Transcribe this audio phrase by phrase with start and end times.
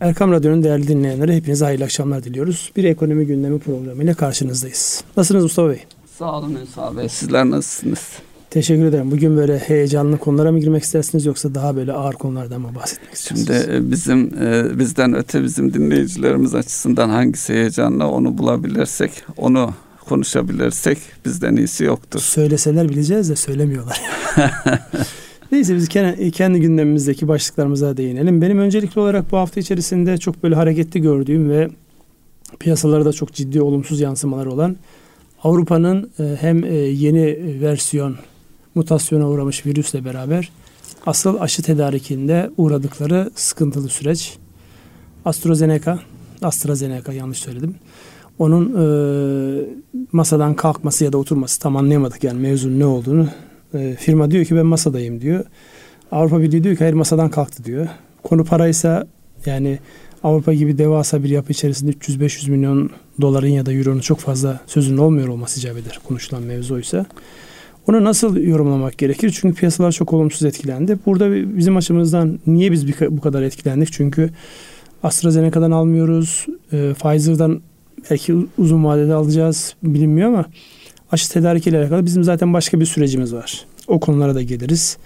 [0.00, 2.72] Erkam Radyo'nun değerli dinleyenlere hepinize hayırlı akşamlar diliyoruz.
[2.76, 5.04] Bir ekonomi gündemi programıyla karşınızdayız.
[5.16, 5.84] Nasılsınız Mustafa Bey?
[6.18, 7.08] Sağ olun Ünsal Bey.
[7.08, 8.08] Sizler nasılsınız?
[8.50, 9.10] Teşekkür ederim.
[9.10, 13.46] Bugün böyle heyecanlı konulara mı girmek istersiniz yoksa daha böyle ağır konulardan mı bahsetmek istersiniz?
[13.46, 19.74] Şimdi e, bizim e, bizden öte bizim dinleyicilerimiz açısından hangisi heyecanlı onu bulabilirsek, onu
[20.08, 22.20] konuşabilirsek bizden iyisi yoktur.
[22.20, 24.00] Söyleseler bileceğiz de söylemiyorlar.
[25.56, 25.88] Neyse biz
[26.32, 28.42] kendi gündemimizdeki başlıklarımıza değinelim.
[28.42, 31.68] Benim öncelikli olarak bu hafta içerisinde çok böyle hareketli gördüğüm ve
[32.58, 34.76] piyasalarda çok ciddi olumsuz yansımalar olan
[35.42, 38.16] Avrupa'nın e, hem e, yeni versiyon
[38.74, 40.50] mutasyona uğramış virüsle beraber
[41.06, 44.38] asıl aşı tedarikinde uğradıkları sıkıntılı süreç.
[45.24, 45.98] AstraZeneca,
[46.42, 47.74] AstraZeneca yanlış söyledim.
[48.38, 48.86] Onun e,
[50.12, 53.28] masadan kalkması ya da oturması tam anlayamadık yani mevzunun ne olduğunu.
[53.74, 55.44] E, firma diyor ki ben masadayım diyor.
[56.12, 57.88] Avrupa Birliği diyor ki hayır masadan kalktı diyor.
[58.22, 59.06] Konu paraysa
[59.46, 59.78] yani
[60.24, 64.98] Avrupa gibi devasa bir yapı içerisinde 300-500 milyon doların ya da euronun çok fazla sözünün
[64.98, 67.06] olmuyor olması icap eder konuşulan mevzuysa.
[67.88, 69.38] Onu nasıl yorumlamak gerekir?
[69.40, 70.98] Çünkü piyasalar çok olumsuz etkilendi.
[71.06, 73.92] Burada bizim açımızdan niye biz bu kadar etkilendik?
[73.92, 74.30] Çünkü
[75.02, 76.46] AstraZeneca'dan almıyoruz.
[76.72, 77.60] E, Pfizer'dan
[78.10, 80.44] belki uzun vadede alacağız bilinmiyor ama
[81.12, 83.64] aşı tedarikiyle alakalı bizim zaten başka bir sürecimiz var.
[83.86, 84.98] O konulara da geliriz.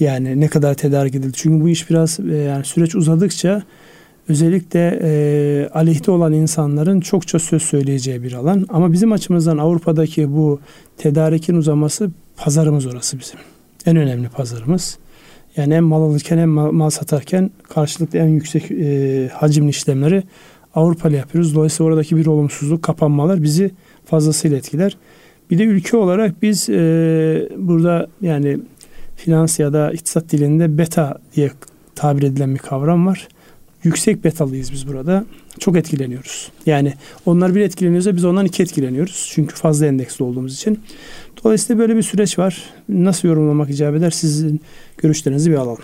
[0.00, 1.32] Yani ne kadar tedarik edildi.
[1.34, 3.62] Çünkü bu iş biraz e, yani süreç uzadıkça
[4.28, 8.66] özellikle e, aleyhte olan insanların çokça söz söyleyeceği bir alan.
[8.68, 10.60] Ama bizim açımızdan Avrupa'daki bu
[10.96, 13.38] tedarikin uzaması pazarımız orası bizim.
[13.86, 14.98] En önemli pazarımız.
[15.56, 20.22] Yani hem mal alırken hem mal, mal satarken karşılıklı en yüksek e, hacimli işlemleri
[20.74, 21.54] Avrupa ile yapıyoruz.
[21.54, 23.70] Dolayısıyla oradaki bir olumsuzluk, kapanmalar bizi
[24.04, 24.96] fazlasıyla etkiler.
[25.50, 28.58] Bir de ülke olarak biz e, burada yani
[29.16, 31.50] finans ya da iktisat dilinde beta diye
[31.94, 33.28] tabir edilen bir kavram var
[33.84, 35.24] yüksek betalıyız biz burada.
[35.58, 36.50] Çok etkileniyoruz.
[36.66, 36.94] Yani
[37.26, 39.30] onlar bir etkileniyorsa biz ondan iki etkileniyoruz.
[39.34, 40.80] Çünkü fazla endeksli olduğumuz için.
[41.44, 42.64] Dolayısıyla böyle bir süreç var.
[42.88, 44.10] Nasıl yorumlamak icap eder?
[44.10, 44.60] Sizin
[44.98, 45.82] görüşlerinizi bir alalım.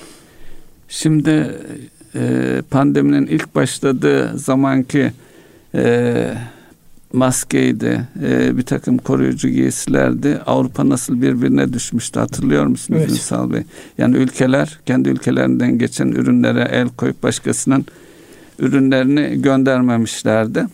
[0.88, 1.50] Şimdi
[2.14, 5.12] e, pandeminin ilk başladığı zamanki
[5.74, 6.34] e,
[7.14, 10.40] maskeydi, e, bir takım koruyucu giysilerdi.
[10.46, 13.10] Avrupa nasıl birbirine düşmüştü hatırlıyor musunuz evet.
[13.10, 13.62] Ünsal Bey?
[13.98, 17.86] Yani ülkeler kendi ülkelerinden geçen ürünlere el koyup başkasının
[18.58, 20.66] ürünlerini göndermemişlerdi.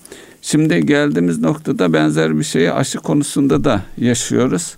[0.42, 4.76] Şimdi geldiğimiz noktada benzer bir şeyi aşı konusunda da yaşıyoruz.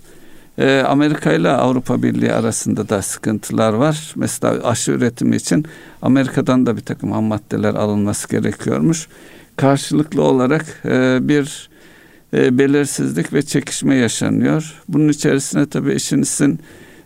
[0.57, 4.13] E, Amerika ile Avrupa Birliği arasında da sıkıntılar var.
[4.15, 5.65] Mesela aşı üretimi için
[6.01, 9.07] Amerika'dan da bir takım ham maddeler alınması gerekiyormuş
[9.57, 11.69] karşılıklı olarak e, bir
[12.33, 14.81] e, belirsizlik ve çekişme yaşanıyor.
[14.87, 16.59] Bunun içerisine tabii işinizin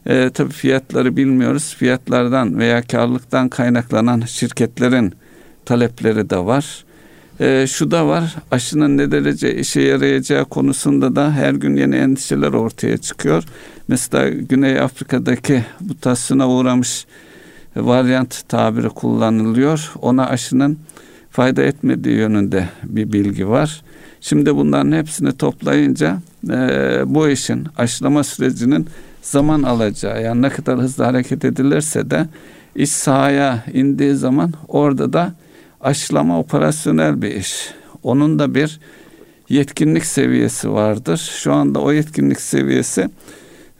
[0.06, 1.76] e, tabii fiyatları bilmiyoruz.
[1.80, 5.14] Fiyatlardan veya karlılıktan kaynaklanan şirketlerin
[5.66, 6.86] talepleri de var.
[7.40, 12.54] E, şu da var aşının ne derece işe yarayacağı konusunda da her gün yeni endişeler
[12.54, 13.44] ortaya çıkıyor.
[13.88, 17.06] Mesela Güney Afrika'daki mutasyona uğramış
[17.76, 19.92] varyant tabiri kullanılıyor.
[20.02, 20.80] Ona aşının
[21.38, 23.82] fayda etmediği yönünde bir bilgi var.
[24.22, 26.18] Şimdi bunların hepsini toplayınca
[26.50, 28.88] e, bu işin aşılama sürecinin
[29.22, 32.28] zaman alacağı yani ne kadar hızlı hareket edilirse de
[32.76, 35.34] iş sahaya indiği zaman orada da
[35.82, 37.70] aşılama operasyonel bir iş.
[38.04, 38.80] Onun da bir
[39.50, 41.32] yetkinlik seviyesi vardır.
[41.44, 43.10] Şu anda o yetkinlik seviyesi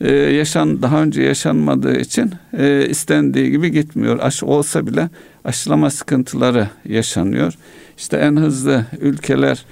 [0.02, 4.20] e, yaşan daha önce yaşanmadığı için e, istendiği gibi gitmiyor.
[4.22, 5.10] Aşı olsa bile
[5.48, 7.54] aşılama sıkıntıları yaşanıyor.
[7.98, 9.66] İşte en hızlı ülkeler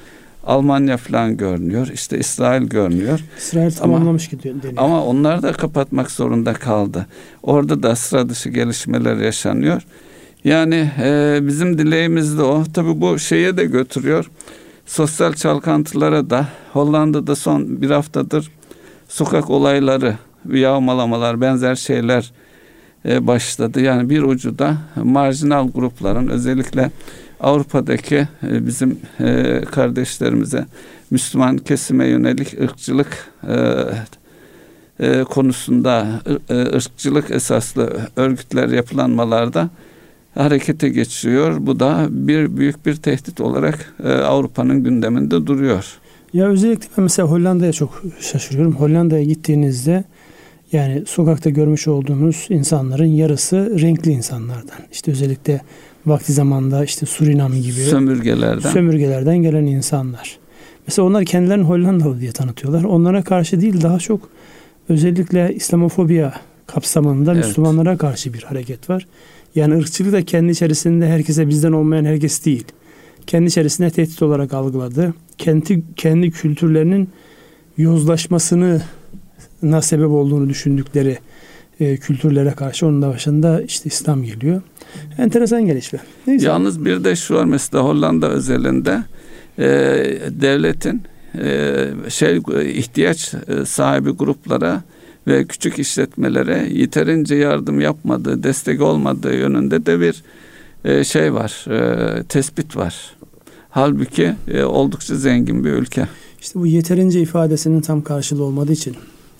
[0.46, 1.88] Almanya falan görünüyor.
[1.94, 3.20] İşte İsrail görünüyor.
[3.38, 4.64] İsrail tamamlamış ama, gidiyor.
[4.64, 4.84] Deniyor.
[4.84, 7.06] Ama onlar da kapatmak zorunda kaldı.
[7.44, 9.82] Orada da sıra dışı gelişmeler yaşanıyor.
[10.44, 12.64] Yani e, bizim dileğimiz de o.
[12.74, 14.32] Tabi bu şeye de götürüyor.
[14.86, 18.52] Sosyal çalkantılara da Hollanda'da son bir haftadır
[19.08, 20.16] sokak olayları,
[20.52, 22.32] yağmalamalar, benzer şeyler
[23.08, 23.82] e, başladı.
[23.82, 26.92] Yani bir ucu da marjinal grupların özellikle
[27.40, 30.66] Avrupa'daki e, bizim e, kardeşlerimize
[31.12, 33.32] Müslüman kesime yönelik ırkçılık
[35.30, 36.22] konusunda
[36.52, 39.70] ırkçılık esaslı örgütler yapılanmalarda
[40.36, 41.58] harekete geçiyor.
[41.60, 45.98] Bu da bir büyük bir tehdit olarak Avrupa'nın gündeminde duruyor.
[46.34, 48.76] Ya özellikle mesela Hollanda'ya çok şaşırıyorum.
[48.76, 50.04] Hollanda'ya gittiğinizde
[50.76, 54.78] yani sokakta görmüş olduğunuz insanların yarısı renkli insanlardan.
[54.92, 55.62] İşte özellikle
[56.06, 60.38] vakti zamanda işte Surinam gibi sömürgelerden sömürgelerden gelen insanlar.
[60.88, 62.84] Mesela onlar kendilerini Hollandalı diye tanıtıyorlar.
[62.84, 64.30] Onlara karşı değil daha çok
[64.90, 66.34] özellikle İslamofobiya
[66.68, 67.46] kapsamında evet.
[67.46, 69.08] Müslümanlara karşı bir hareket var.
[69.56, 72.66] Yani ırkçılık da kendi içerisinde herkese bizden olmayan herkes değil.
[73.28, 75.14] Kendi içerisinde tehdit olarak algıladı.
[75.38, 77.10] Kendi kendi kültürlerinin
[77.78, 78.82] yozlaşmasını
[79.62, 81.18] na sebep olduğunu düşündükleri
[81.80, 84.62] e, kültürlere karşı onun da başında işte İslam geliyor.
[85.18, 86.00] Enteresan gelişme.
[86.28, 86.46] Neyse.
[86.46, 89.04] Yalnız bir de şu var mesela Hollanda özelinde
[89.60, 89.68] e,
[90.30, 91.02] devletin
[91.42, 94.84] e, şey ihtiyaç e, sahibi gruplara
[95.28, 100.24] ve küçük işletmelere yeterince yardım yapmadığı, destek olmadığı yönünde de bir
[100.86, 103.16] e, şey var, e, tespit var.
[103.70, 106.08] Halbuki e, oldukça zengin bir ülke.
[106.42, 108.96] İşte bu yeterince ifadesinin tam karşılığı olmadığı için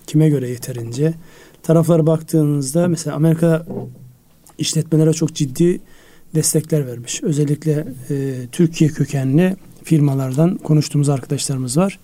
[0.06, 1.14] kime göre yeterince?
[1.64, 3.66] Taraflara baktığınızda mesela Amerika
[4.58, 5.80] işletmelere çok ciddi
[6.36, 7.24] destekler vermiş.
[7.24, 12.00] Özellikle e, Türkiye kökenli firmalardan konuştuğumuz arkadaşlarımız var.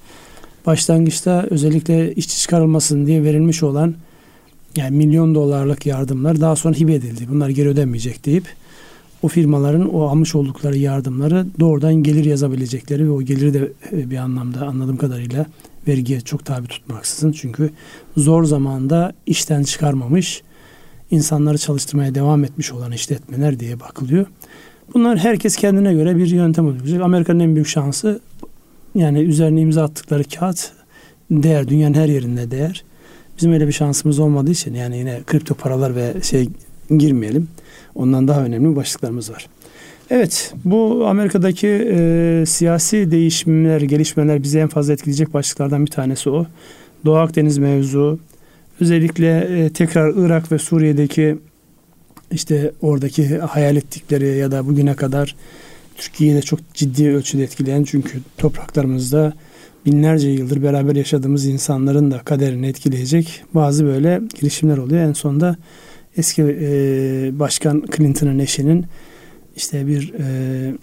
[0.65, 3.95] Başlangıçta özellikle işçi çıkarılmasın diye verilmiş olan
[4.75, 7.27] yani milyon dolarlık yardımlar daha sonra hibe edildi.
[7.30, 8.45] Bunlar geri ödenmeyecek deyip
[9.21, 14.18] o firmaların o almış oldukları yardımları doğrudan gelir yazabilecekleri ve o geliri de e, bir
[14.18, 15.45] anlamda anladığım kadarıyla
[15.87, 17.31] vergiye çok tabi tutmaksızın.
[17.31, 17.69] Çünkü
[18.17, 20.41] zor zamanda işten çıkarmamış,
[21.11, 24.25] insanları çalıştırmaya devam etmiş olan işletmeler diye bakılıyor.
[24.93, 27.01] Bunlar herkes kendine göre bir yöntem uygulayacak.
[27.01, 28.19] Amerika'nın en büyük şansı
[28.95, 30.71] yani üzerine imza attıkları kağıt
[31.31, 31.67] değer.
[31.67, 32.83] Dünyanın her yerinde değer.
[33.37, 36.49] Bizim öyle bir şansımız olmadığı için yani yine kripto paralar ve şey
[36.97, 37.47] girmeyelim.
[37.95, 39.47] Ondan daha önemli başlıklarımız var.
[40.13, 46.45] Evet, bu Amerika'daki e, siyasi değişimler, gelişmeler bizi en fazla etkileyecek başlıklardan bir tanesi o.
[47.05, 48.19] Doğu Akdeniz mevzu,
[48.81, 51.37] özellikle e, tekrar Irak ve Suriye'deki
[52.31, 55.35] işte oradaki hayal ettikleri ya da bugüne kadar
[55.97, 59.33] Türkiye'yi de çok ciddi ölçüde etkileyen çünkü topraklarımızda
[59.85, 65.03] binlerce yıldır beraber yaşadığımız insanların da kaderini etkileyecek bazı böyle girişimler oluyor.
[65.03, 65.55] En sonunda
[66.17, 66.69] eski e,
[67.39, 68.85] başkan Clinton'ın eşinin
[69.56, 70.75] işte bir e,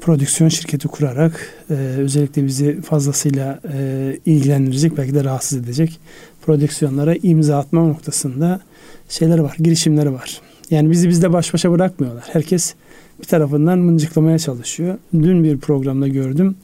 [0.00, 6.00] prodüksiyon şirketi kurarak e, özellikle bizi fazlasıyla e, ilgilendirecek belki de rahatsız edecek
[6.42, 8.60] prodüksiyonlara imza atma noktasında
[9.08, 10.40] şeyler var, girişimleri var.
[10.70, 12.24] Yani bizi bizde baş başa bırakmıyorlar.
[12.32, 12.74] Herkes
[13.20, 14.98] bir tarafından mıncıklamaya çalışıyor.
[15.14, 16.56] Dün bir programda gördüm.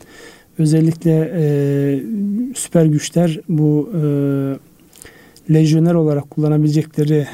[0.59, 1.45] Özellikle e,
[2.55, 4.03] süper güçler bu e,
[5.55, 7.27] lejyoner olarak kullanabilecekleri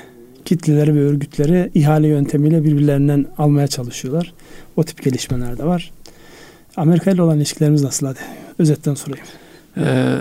[0.45, 4.33] kitleleri ve örgütleri ihale yöntemiyle birbirlerinden almaya çalışıyorlar.
[4.77, 5.91] O tip gelişmeler de var.
[6.77, 8.19] Amerika ile olan ilişkilerimiz nasıl hadi?
[8.59, 9.27] Özetten sorayım.
[9.77, 10.19] Ee,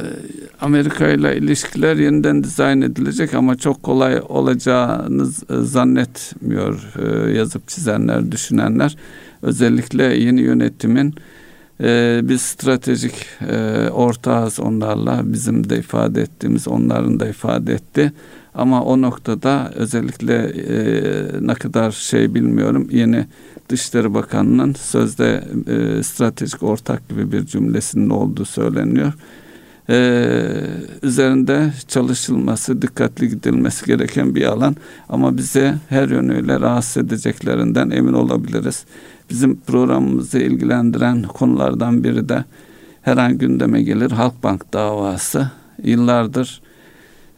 [0.62, 5.28] Amerika ile ilişkiler yeniden dizayn edilecek ama çok kolay olacağını
[5.66, 8.96] zannetmiyor e, yazıp çizenler, düşünenler.
[9.42, 11.16] Özellikle yeni yönetimin
[11.84, 13.14] e, biz stratejik
[13.50, 18.12] e, ortağız onlarla bizim de ifade ettiğimiz onların da ifade etti
[18.58, 20.78] ama o noktada özellikle e,
[21.42, 23.26] ne kadar şey bilmiyorum yeni
[23.70, 29.14] Dışişleri Bakanı'nın sözde e, stratejik ortak gibi bir cümlesinin olduğu söyleniyor.
[29.90, 30.40] Ee,
[31.04, 34.76] üzerinde çalışılması, dikkatli gidilmesi gereken bir alan
[35.10, 38.86] ama bize her yönüyle rahatsız edeceklerinden emin olabiliriz.
[39.30, 42.44] Bizim programımızı ilgilendiren konulardan biri de
[43.02, 45.52] her an gündeme gelir Halkbank davası.
[45.84, 46.62] Yıllardır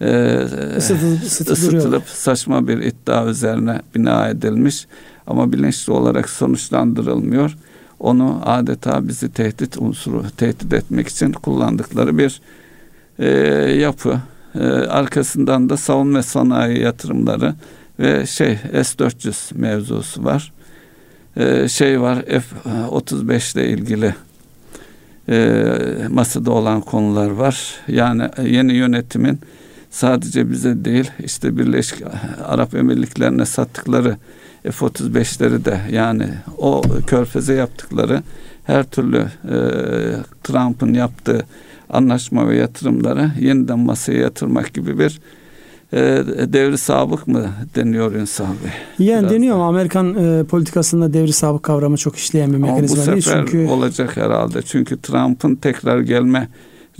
[0.01, 0.37] e,
[0.77, 4.87] ısıtılıp, ısıtılıp saçma bir iddia üzerine bina edilmiş
[5.27, 7.57] ama bilinçli olarak sonuçlandırılmıyor.
[7.99, 12.41] Onu adeta bizi tehdit unsuru tehdit etmek için kullandıkları bir
[13.19, 13.27] e,
[13.71, 14.19] yapı.
[14.56, 17.56] E, arkasından da savunma sanayi yatırımları
[17.99, 20.53] ve şey S-400 mevzusu var.
[21.37, 24.15] E, şey var F-35 ile ilgili
[25.29, 27.75] e, masada olan konular var.
[27.87, 29.39] Yani yeni yönetimin
[29.89, 32.03] sadece bize değil işte Birleşik
[32.45, 34.17] Arap Emirlikleri'ne sattıkları
[34.63, 38.23] F-35'leri de yani o körfeze yaptıkları
[38.63, 39.57] her türlü e,
[40.43, 41.45] Trump'ın yaptığı
[41.89, 45.19] anlaşma ve yatırımları yeniden masaya yatırmak gibi bir
[45.93, 45.99] e,
[46.53, 49.07] devri sabık mı deniyor Ünsal Bey?
[49.07, 53.17] Yani Biraz deniyor ama Amerikan e, politikasında devri sabık kavramı çok işleyen bir mekanizma değil.
[53.17, 53.67] Bu sefer çünkü...
[53.67, 54.61] olacak herhalde.
[54.61, 56.49] Çünkü Trump'ın tekrar gelme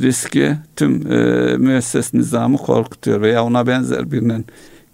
[0.02, 4.46] riski tüm e, müesses nizamı korkutuyor veya ona benzer birinin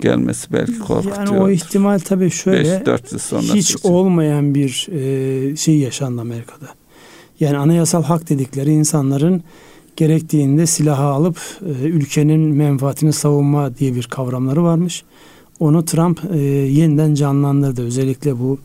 [0.01, 1.17] gelmesi belki korkutuyor.
[1.17, 3.89] Yani o ihtimal tabii şöyle 5 yıl sonra hiç için.
[3.89, 6.67] olmayan bir e, şey yaşandı Amerika'da.
[7.39, 9.43] Yani anayasal hak dedikleri insanların
[9.95, 15.03] gerektiğinde silahı alıp e, ülkenin menfaatini savunma diye bir kavramları varmış.
[15.59, 17.85] Onu Trump e, yeniden canlandırdı.
[17.85, 18.59] Özellikle bu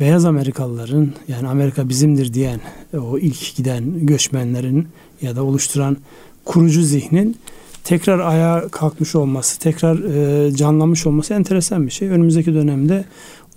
[0.00, 2.60] beyaz Amerikalıların yani Amerika bizimdir diyen
[2.98, 4.88] o ilk giden göçmenlerin
[5.22, 5.96] ya da oluşturan
[6.44, 7.36] kurucu zihnin
[7.84, 12.08] tekrar ayağa kalkmış olması, tekrar e, canlanmış olması enteresan bir şey.
[12.08, 13.04] Önümüzdeki dönemde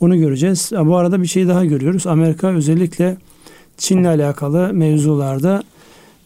[0.02, 0.72] Onu göreceğiz.
[0.72, 2.08] Bu arada bir şey daha görüyoruz.
[2.08, 3.18] Amerika özellikle
[3.78, 5.64] Çin'le alakalı mevzularda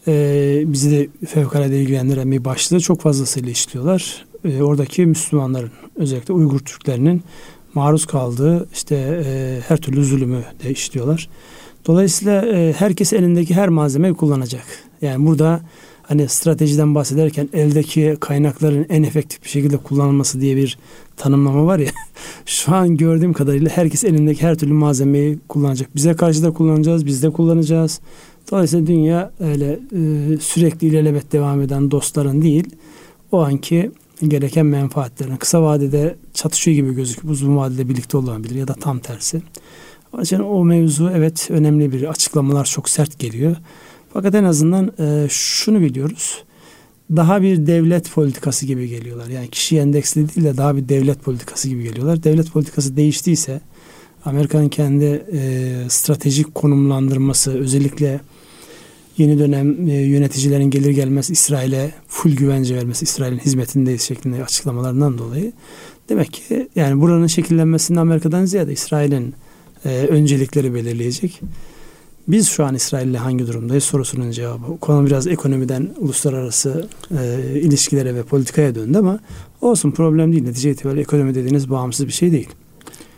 [0.08, 4.24] e, bizi de fevkalade ilgilendiren bir başlığı çok fazlasıyla işliyorlar.
[4.44, 7.22] E, oradaki Müslümanların özellikle Uygur Türklerinin
[7.74, 11.28] maruz kaldığı işte e, her türlü zulümü de işliyorlar.
[11.86, 14.64] Dolayısıyla e, herkes elindeki her malzemeyi kullanacak.
[15.02, 15.60] Yani burada
[16.02, 20.78] hani stratejiden bahsederken eldeki kaynakların en efektif bir şekilde kullanılması diye bir
[21.16, 21.90] tanımlama var ya.
[22.46, 25.96] Şu an gördüğüm kadarıyla herkes elindeki her türlü malzemeyi kullanacak.
[25.96, 28.00] Bize karşı da kullanacağız, biz de kullanacağız.
[28.50, 32.70] Dolayısıyla dünya öyle e, sürekli ilelebet devam eden dostların değil,
[33.32, 33.90] o anki
[34.28, 39.42] gereken menfaatlerin kısa vadede çatışıyor gibi gözüküp uzun vadede birlikte olabilir ya da tam tersi.
[40.12, 43.56] Onun o mevzu evet önemli bir açıklamalar çok sert geliyor.
[44.12, 46.44] Fakat en azından e, şunu biliyoruz.
[47.16, 49.28] Daha bir devlet politikası gibi geliyorlar.
[49.28, 52.22] Yani kişi endeksli değil de daha bir devlet politikası gibi geliyorlar.
[52.22, 53.60] Devlet politikası değiştiyse
[54.24, 58.20] Amerika'nın kendi e, stratejik konumlandırması özellikle
[59.18, 65.52] yeni dönem e, yöneticilerin gelir gelmez İsrail'e full güvence vermesi, İsrail'in hizmetindeyiz şeklinde açıklamalarından dolayı
[66.08, 69.34] demek ki yani buranın şekillenmesinde Amerika'dan ziyade İsrail'in
[69.84, 71.40] e, öncelikleri belirleyecek.
[72.28, 74.78] Biz şu an İsrail'le hangi durumdayız sorusunun cevabı.
[74.80, 79.18] Konu biraz ekonomiden uluslararası e, ilişkilere ve politikaya döndü ama
[79.60, 80.44] olsun problem değil.
[80.44, 82.48] Netice itibariyle ekonomi dediğiniz bağımsız bir şey değil.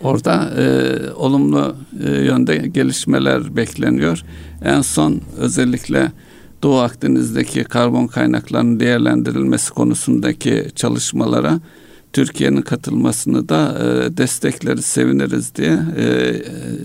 [0.03, 4.23] Orada e, olumlu e, yönde gelişmeler bekleniyor.
[4.65, 6.13] En son özellikle
[6.63, 11.61] Doğu Akdeniz'deki karbon kaynaklarının değerlendirilmesi konusundaki çalışmalara
[12.19, 16.35] Türkiye'nin katılmasını da e, destekleriz, seviniriz diye e,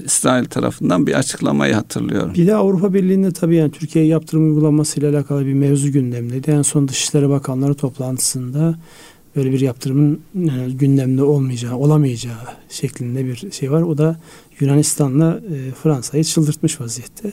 [0.06, 2.34] İsrail tarafından bir açıklamayı hatırlıyorum.
[2.34, 6.52] Bir de Avrupa Birliği'nde tabii yani Türkiye yaptırım uygulamasıyla alakalı bir mevzu gündemdeydi.
[6.52, 8.76] En son Dışişleri Bakanları toplantısında
[9.36, 13.82] böyle bir yaptırımın yani gündemde olmayacağı, olamayacağı şeklinde bir şey var.
[13.82, 14.20] O da
[14.60, 17.32] Yunanistan'la e, Fransa'yı çıldırtmış vaziyette.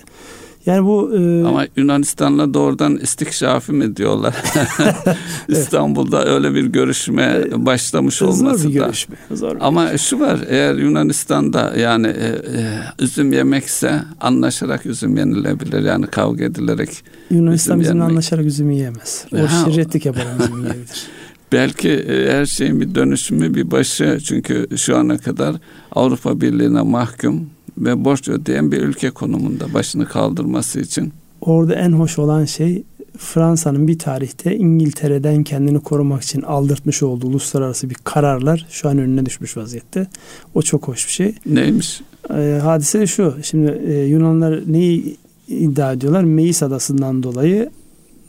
[0.66, 1.44] Yani bu e...
[1.46, 4.34] ama Yunanistan'la doğrudan istikşafi mi diyorlar?
[5.48, 8.84] İstanbul'da öyle bir görüşme e, başlamış zor olması bir da.
[8.84, 9.98] Görüşme, zor bir ama görüşme.
[9.98, 16.90] şu var eğer Yunanistan'da yani e, e, üzüm yemekse anlaşarak üzüm yenilebilir yani kavga edilerek.
[17.30, 19.24] Yunanistan bizimle anlaşarak üzüm yiyemez.
[19.32, 21.06] O şirretlik yaparak üzüm yiyebilir.
[21.52, 25.56] Belki e, her şeyin bir dönüşümü bir başı çünkü şu ana kadar
[25.92, 31.12] Avrupa Birliği'ne mahkum ve borç ödeyen bir ülke konumunda başını kaldırması için.
[31.40, 32.82] Orada en hoş olan şey
[33.18, 39.26] Fransa'nın bir tarihte İngiltere'den kendini korumak için aldırtmış olduğu uluslararası bir kararlar şu an önüne
[39.26, 40.06] düşmüş vaziyette.
[40.54, 41.34] O çok hoş bir şey.
[41.46, 42.00] Neymiş?
[42.30, 43.34] Ee, hadise şu.
[43.42, 45.16] Şimdi e, Yunanlar neyi
[45.48, 46.24] iddia ediyorlar?
[46.24, 47.70] Meis adasından dolayı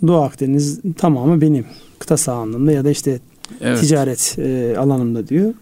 [0.08, 1.66] Doğu Akdeniz tamamı benim
[2.00, 3.20] kıta sahanlığımda ya da işte
[3.62, 3.80] evet.
[3.80, 5.54] ticaret e, alanımda diyor.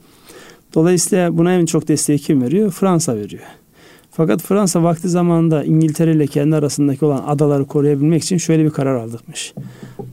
[0.75, 2.71] Dolayısıyla buna en çok desteği kim veriyor?
[2.71, 3.43] Fransa veriyor.
[4.11, 8.95] Fakat Fransa vakti zamanında İngiltere ile kendi arasındaki olan adaları koruyabilmek için şöyle bir karar
[8.95, 9.53] aldırmış.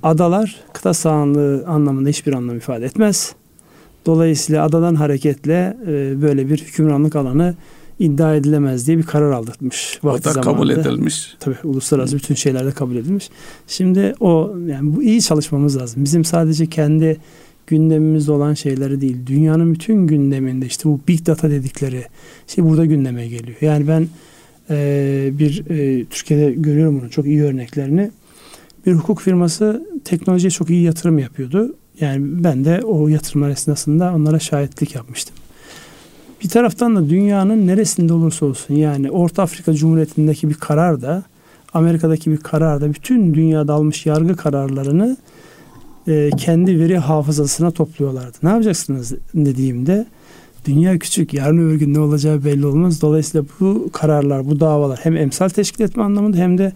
[0.02, 3.34] Adalar kıta sahanlığı anlamında hiçbir anlam ifade etmez.
[4.06, 7.54] Dolayısıyla adadan hareketle e, böyle bir hükümranlık alanı
[7.98, 10.00] iddia edilemez diye bir karar aldırtmış.
[10.02, 10.40] O da zamanında.
[10.40, 11.36] kabul edilmiş.
[11.40, 13.30] Tabii uluslararası bütün şeylerde kabul edilmiş.
[13.68, 16.04] Şimdi o yani bu iyi çalışmamız lazım.
[16.04, 17.16] Bizim sadece kendi
[17.66, 19.16] gündemimizde olan şeyleri değil.
[19.26, 22.04] Dünyanın bütün gündeminde işte bu big data dedikleri
[22.46, 23.56] şey burada gündeme geliyor.
[23.61, 24.08] Yani ben
[24.70, 28.11] e, bir e, Türkiye'de görüyorum bunu çok iyi örneklerini.
[28.87, 31.75] Bir hukuk firması teknolojiye çok iyi yatırım yapıyordu.
[32.00, 35.37] Yani ben de o yatırımlar esnasında onlara şahitlik yapmıştım.
[36.44, 41.23] Bir taraftan da dünyanın neresinde olursa olsun yani Orta Afrika Cumhuriyeti'ndeki bir karar da
[41.75, 45.16] Amerika'daki bir karar da bütün dünyada almış yargı kararlarını
[46.08, 48.38] e, kendi veri hafızasına topluyorlardı.
[48.42, 50.06] Ne yapacaksınız dediğimde
[50.64, 53.02] dünya küçük yarın öbür gün ne olacağı belli olmaz.
[53.02, 56.72] Dolayısıyla bu kararlar, bu davalar hem emsal teşkil etme anlamında hem de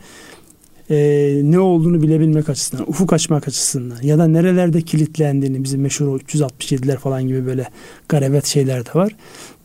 [0.90, 0.96] e,
[1.44, 6.96] ne olduğunu bilebilmek açısından, ufuk açmak açısından ya da nerelerde kilitlendiğini bizim meşhur o 367'ler
[6.96, 7.68] falan gibi böyle
[8.08, 9.16] garabet şeyler de var.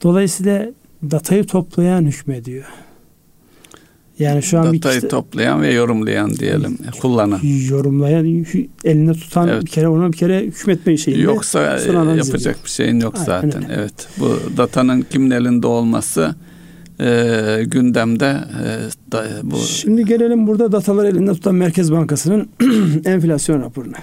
[0.03, 0.71] Dolayısıyla
[1.11, 2.65] datayı toplayan hükmediyor.
[4.19, 7.39] Yani şu an datayı bir toplayan ve yorumlayan diyelim, kullanan.
[7.69, 8.25] Yorumlayan,
[8.83, 9.61] elinde tutan evet.
[9.61, 11.21] bir kere ona bir kere hükmetme şeyinde.
[11.21, 12.55] Yoksa yapacak ediyor.
[12.65, 13.63] bir şeyin yok Aynen zaten.
[13.63, 13.73] Öyle.
[13.79, 14.07] Evet.
[14.19, 16.35] Bu datanın kimin elinde olması
[16.99, 19.57] e, gündemde e, da, bu.
[19.57, 22.49] Şimdi gelelim burada dataları elinde tutan Merkez Bankası'nın
[23.05, 23.97] enflasyon raporuna.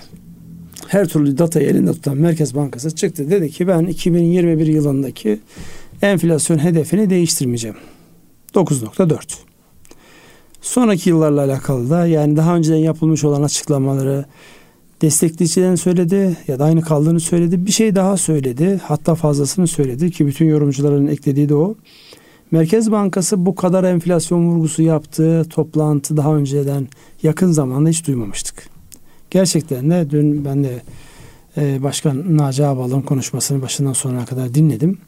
[0.88, 3.30] Her türlü datayı elinde tutan Merkez Bankası çıktı.
[3.30, 5.40] Dedi ki ben 2021 yılındaki
[6.02, 7.76] enflasyon hedefini değiştirmeyeceğim.
[8.54, 9.51] 9.4.
[10.62, 14.24] Sonraki yıllarla alakalı da yani daha önceden yapılmış olan açıklamaları
[15.02, 17.66] Destekleyicilerini söyledi ya da aynı kaldığını söyledi.
[17.66, 18.80] Bir şey daha söyledi.
[18.84, 21.74] Hatta fazlasını söyledi ki bütün yorumcuların eklediği de o.
[22.50, 26.88] Merkez Bankası bu kadar enflasyon vurgusu yaptığı toplantı daha önceden
[27.22, 28.68] yakın zamanda hiç duymamıştık.
[29.30, 30.82] Gerçekten de dün ben de
[31.56, 34.98] e, Başkan Naci Ağbal'ın konuşmasını başından sonuna kadar dinledim.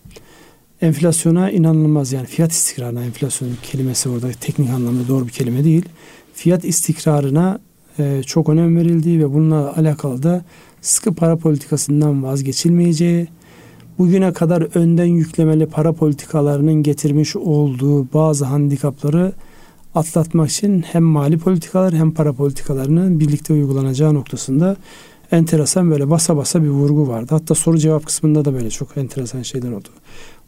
[0.85, 5.85] Enflasyona inanılmaz yani fiyat istikrarına enflasyon kelimesi orada teknik anlamda doğru bir kelime değil.
[6.35, 7.59] Fiyat istikrarına
[7.99, 10.45] e, çok önem verildiği ve bununla alakalı da
[10.81, 13.29] sıkı para politikasından vazgeçilmeyeceği,
[13.99, 19.33] bugüne kadar önden yüklemeli para politikalarının getirmiş olduğu bazı handikapları
[19.95, 24.77] atlatmak için hem mali politikalar hem para politikalarının birlikte uygulanacağı noktasında
[25.33, 27.27] enteresan böyle basa basa bir vurgu vardı.
[27.31, 29.89] Hatta soru cevap kısmında da böyle çok enteresan şeyler oldu.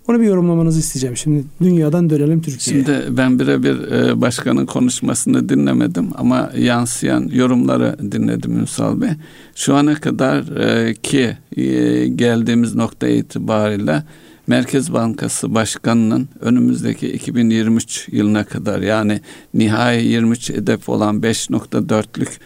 [0.09, 1.17] Onu bir yorumlamanızı isteyeceğim.
[1.17, 2.85] Şimdi dünyadan dönelim Türkiye'ye.
[2.85, 9.11] Şimdi ben birebir e, başkanın konuşmasını dinlemedim ama yansıyan yorumları dinledim Ünsal Bey.
[9.55, 11.63] Şu ana kadar e, ki e,
[12.09, 14.03] geldiğimiz nokta itibariyle
[14.47, 19.21] Merkez Bankası Başkanı'nın önümüzdeki 2023 yılına kadar yani
[19.55, 22.39] nihai 23 hedef olan 5.4'lük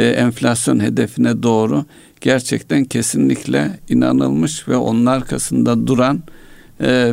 [0.00, 1.84] enflasyon hedefine doğru
[2.20, 6.22] gerçekten kesinlikle inanılmış ve onun arkasında duran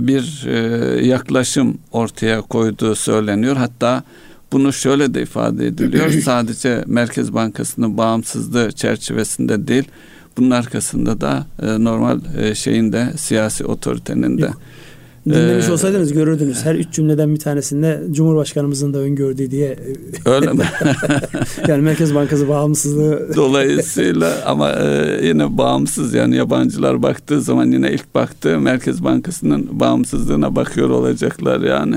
[0.07, 3.55] bir e, yaklaşım ortaya koyduğu söyleniyor.
[3.55, 4.03] Hatta
[4.51, 6.11] bunu şöyle de ifade ediliyor.
[6.23, 9.87] Sadece Merkez Bankası'nın bağımsızlığı çerçevesinde değil,
[10.37, 12.19] bunun arkasında da e, normal
[12.53, 14.49] şeyinde siyasi otoritenin de.
[15.29, 16.65] Dinlemiş ee, olsaydınız görürdünüz.
[16.65, 19.79] Her üç cümleden bir tanesinde Cumhurbaşkanımızın da öngördüğü diye.
[20.25, 20.63] Öyle mi?
[21.67, 23.35] yani Merkez Bankası bağımsızlığı.
[23.35, 30.55] Dolayısıyla ama e, yine bağımsız yani yabancılar baktığı zaman yine ilk baktığı Merkez Bankası'nın bağımsızlığına
[30.55, 31.95] bakıyor olacaklar yani.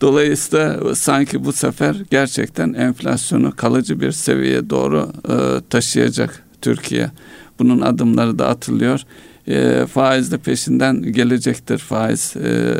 [0.00, 5.34] Dolayısıyla sanki bu sefer gerçekten enflasyonu kalıcı bir seviyeye doğru e,
[5.70, 7.10] taşıyacak Türkiye.
[7.58, 9.00] Bunun adımları da atılıyor
[9.48, 12.74] e, faiz de peşinden gelecektir faiz e,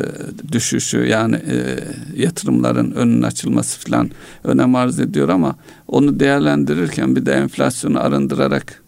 [0.53, 1.79] düşüşü yani e,
[2.23, 4.11] yatırımların önün açılması falan
[4.45, 5.57] önem arz ediyor ama
[5.89, 8.83] onu değerlendirirken bir de enflasyonu arındırarak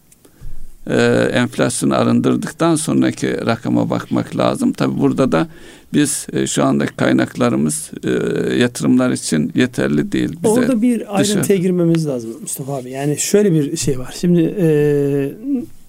[0.87, 4.73] e, enflasyonu arındırdıktan sonraki rakama bakmak lazım.
[4.73, 5.49] Tabi burada da
[5.93, 8.11] biz e, şu andaki kaynaklarımız e,
[8.55, 10.37] yatırımlar için yeterli değil.
[10.43, 11.59] Bize Orada bir ayrıntıya dışarı...
[11.59, 12.91] girmemiz lazım Mustafa abi.
[12.91, 14.15] Yani şöyle bir şey var.
[14.21, 14.69] Şimdi e,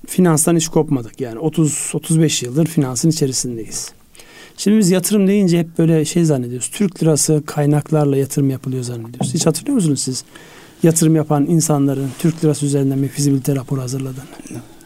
[0.10, 1.22] finanstan hiç kopmadık.
[1.22, 3.92] Yani 30-35 yıldır finansın içerisindeyiz.
[4.58, 6.68] Şimdi biz yatırım deyince hep böyle şey zannediyoruz.
[6.68, 9.34] Türk lirası kaynaklarla yatırım yapılıyor zannediyoruz.
[9.34, 10.24] Hiç hatırlıyor musunuz siz?
[10.84, 14.26] Yatırım yapan insanların Türk lirası üzerinden bir fizibilite raporu hazırladığını.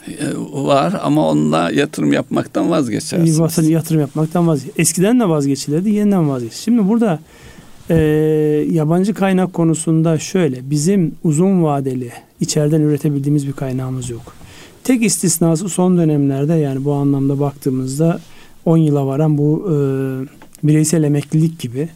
[0.08, 3.30] E, var ama onunla yatırım yapmaktan vazgeçersiniz.
[3.70, 4.74] Yatırım yapmaktan vazgeç.
[4.78, 6.54] Eskiden de vazgeçilirdi, yeniden vazgeç.
[6.54, 7.20] Şimdi burada
[7.90, 7.96] e,
[8.72, 14.43] yabancı kaynak konusunda şöyle bizim uzun vadeli içeriden üretebildiğimiz bir kaynağımız yok.
[14.84, 18.20] Tek istisnası son dönemlerde yani bu anlamda baktığımızda
[18.66, 19.76] 10 yıla varan bu e,
[20.68, 21.90] bireysel emeklilik gibi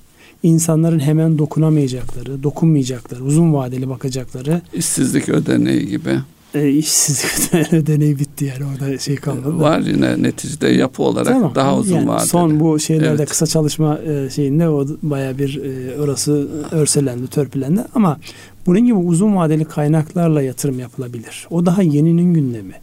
[0.43, 4.61] insanların hemen dokunamayacakları, dokunmayacakları, uzun vadeli bakacakları.
[4.73, 6.19] işsizlik ödeneği gibi.
[6.53, 9.59] E, işsizlik ödeneği bitti yani orada şey kalmadı.
[9.59, 11.55] Var yine neticede yapı olarak tamam.
[11.55, 12.27] daha uzun yani vadeli.
[12.27, 13.29] Son bu şeylerde evet.
[13.29, 18.19] kısa çalışma e, şeyinde o baya bir e, orası örselendi, törpülendi ama
[18.67, 21.47] bunun gibi uzun vadeli kaynaklarla yatırım yapılabilir.
[21.49, 22.73] O daha yeninin gündemi.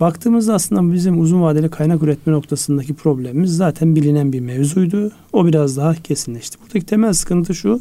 [0.00, 5.10] Baktığımızda aslında bizim uzun vadeli kaynak üretme noktasındaki problemimiz zaten bilinen bir mevzuydu.
[5.32, 6.58] O biraz daha kesinleşti.
[6.62, 7.80] Buradaki temel sıkıntı şu.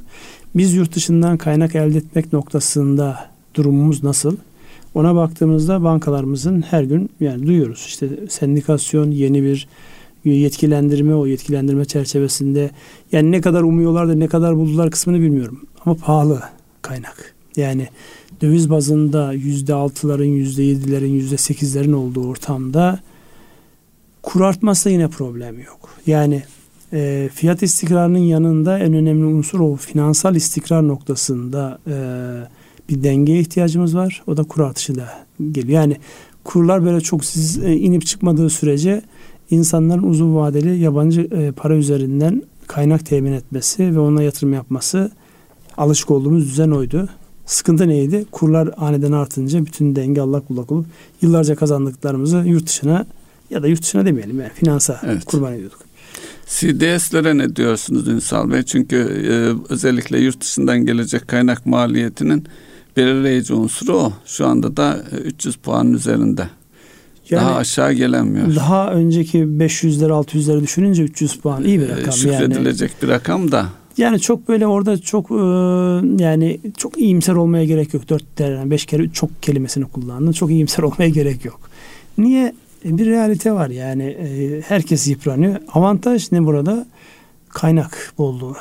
[0.56, 4.38] Biz yurt dışından kaynak elde etmek noktasında durumumuz nasıl?
[4.95, 9.67] Ona baktığımızda bankalarımızın her gün yani duyuyoruz işte sendikasyon yeni bir
[10.25, 12.71] yetkilendirme o yetkilendirme çerçevesinde
[13.12, 16.41] yani ne kadar umuyorlar da ne kadar buldular kısmını bilmiyorum ama pahalı
[16.82, 17.36] kaynak.
[17.56, 17.88] Yani
[18.41, 23.00] döviz bazında yüzde altıların, yüzde yedilerin, yüzde sekizlerin olduğu ortamda
[24.24, 25.89] kur artmazsa yine problem yok.
[26.08, 26.44] Yani
[26.94, 31.96] e, fiyat istikrarının yanında en önemli unsur o finansal istikrar noktasında e,
[32.89, 34.24] bir dengeye ihtiyacımız var.
[34.28, 35.10] O da kur artışı da
[35.52, 35.82] geliyor.
[35.82, 35.98] Yani
[36.44, 39.02] kurlar böyle çok siz e, inip çıkmadığı sürece
[39.50, 45.12] insanların uzun vadeli yabancı e, para üzerinden kaynak temin etmesi ve ona yatırım yapması
[45.78, 47.10] alışık olduğumuz düzen oydu.
[47.46, 48.26] Sıkıntı neydi?
[48.32, 50.86] Kurlar aniden artınca bütün denge allak bullak olup
[51.22, 53.06] yıllarca kazandıklarımızı yurt dışına
[53.50, 55.26] ya da yurt dışına demeyelim yani finansa evet.
[55.26, 55.80] kurban ediyorduk.
[56.48, 58.64] CDS'lere ne diyorsunuz Ünsal Bey?
[58.64, 59.34] Çünkü e,
[59.74, 62.48] özellikle yurt dışından gelecek kaynak maliyetinin
[62.98, 64.14] belirleyici unsuru o.
[64.26, 66.50] Şu anda da 300 puan üzerinde.
[67.30, 68.56] Yani daha aşağı gelemiyor.
[68.56, 72.14] Daha önceki 500'leri 600'leri düşününce 300 puan iyi bir e, rakam.
[72.14, 73.02] Şükredilecek yani.
[73.02, 73.66] bir rakam da
[73.97, 75.36] Yani çok böyle orada çok e,
[76.23, 78.10] yani çok iyimser olmaya gerek yok.
[78.10, 80.32] Dört tane beş kere çok kelimesini kullandın.
[80.32, 81.60] Çok iyimser olmaya gerek yok.
[82.17, 82.54] Niye?
[82.86, 85.56] E, bir realite var yani e, herkes yıpranıyor.
[85.73, 86.86] Avantaj ne burada?
[87.49, 88.56] Kaynak bolluğu.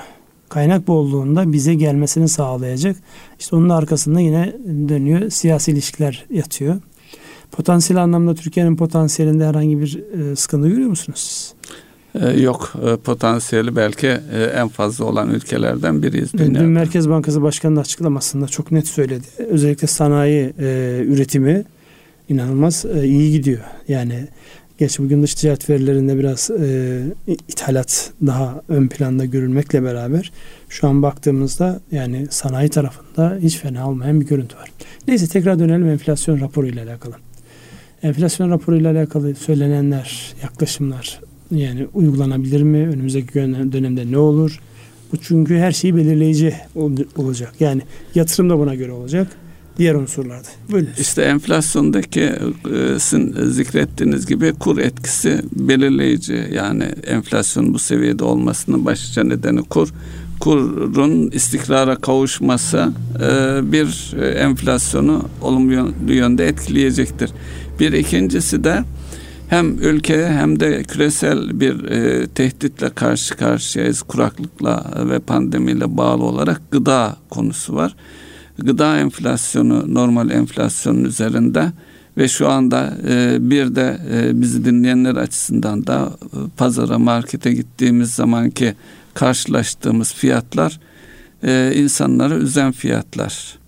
[0.49, 2.97] Kaynak bolluğunda bize gelmesini sağlayacak.
[3.39, 4.57] İşte onun arkasında yine
[4.89, 6.81] dönüyor siyasi ilişkiler yatıyor.
[7.53, 11.55] Potansiyel anlamda Türkiye'nin potansiyelinde herhangi bir e, sıkıntı görüyor musunuz?
[12.15, 16.33] Ee, yok e, potansiyeli belki e, en fazla olan ülkelerden biriyiz.
[16.33, 16.61] Dünyada.
[16.61, 19.27] Dün Merkez Bankası Başkanı da açıklamasında çok net söyledi.
[19.49, 21.65] Özellikle sanayi e, üretimi
[22.29, 23.61] inanılmaz e, iyi gidiyor.
[23.89, 24.29] Yani
[24.79, 30.33] geç bugün dış ticaret verilerinde biraz e, ithalat daha ön planda görülmekle beraber
[30.69, 34.71] şu an baktığımızda yani sanayi tarafında hiç fena olmayan bir görüntü var.
[35.09, 37.15] Neyse tekrar dönelim enflasyon raporu ile alakalı.
[38.03, 42.79] Enflasyon raporu ile alakalı söylenenler, yaklaşımlar yani uygulanabilir mi?
[42.79, 43.35] Önümüzdeki
[43.73, 44.61] dönemde ne olur?
[45.13, 46.55] Bu çünkü her şeyi belirleyici
[47.17, 47.55] olacak.
[47.61, 47.83] Yani
[48.15, 49.29] yatırım da buna göre olacak.
[49.79, 50.49] Diğer unsurlarda.
[50.71, 50.89] Buyurun.
[50.99, 56.49] İşte enflasyondaki e, sizin zikrettiğiniz gibi kur etkisi belirleyici.
[56.53, 59.89] Yani enflasyon bu seviyede olmasının başlıca nedeni kur.
[60.41, 67.31] Kurun istikrara kavuşması e, bir e, enflasyonu olumlu yönde etkileyecektir.
[67.81, 68.85] Bir ikincisi de
[69.51, 74.03] hem ülkeye hem de küresel bir e, tehditle karşı karşıyayız.
[74.03, 77.97] Kuraklıkla ve pandemiyle bağlı olarak gıda konusu var.
[78.59, 81.73] Gıda enflasyonu normal enflasyonun üzerinde
[82.17, 88.11] ve şu anda e, bir de e, bizi dinleyenler açısından da e, pazara markete gittiğimiz
[88.11, 88.75] zamanki
[89.15, 90.81] karşılaştığımız fiyatlar
[91.43, 93.60] e, insanları üzen fiyatlar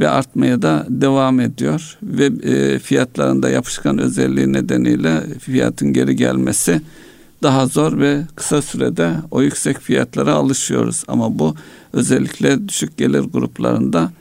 [0.00, 6.80] ve artmaya da devam ediyor ve e, fiyatlarında yapışkan özelliği nedeniyle fiyatın geri gelmesi
[7.42, 11.54] daha zor ve kısa sürede o yüksek fiyatlara alışıyoruz ama bu
[11.92, 14.12] özellikle düşük gelir gruplarında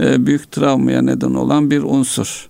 [0.00, 2.48] e, büyük travmaya neden olan bir unsur.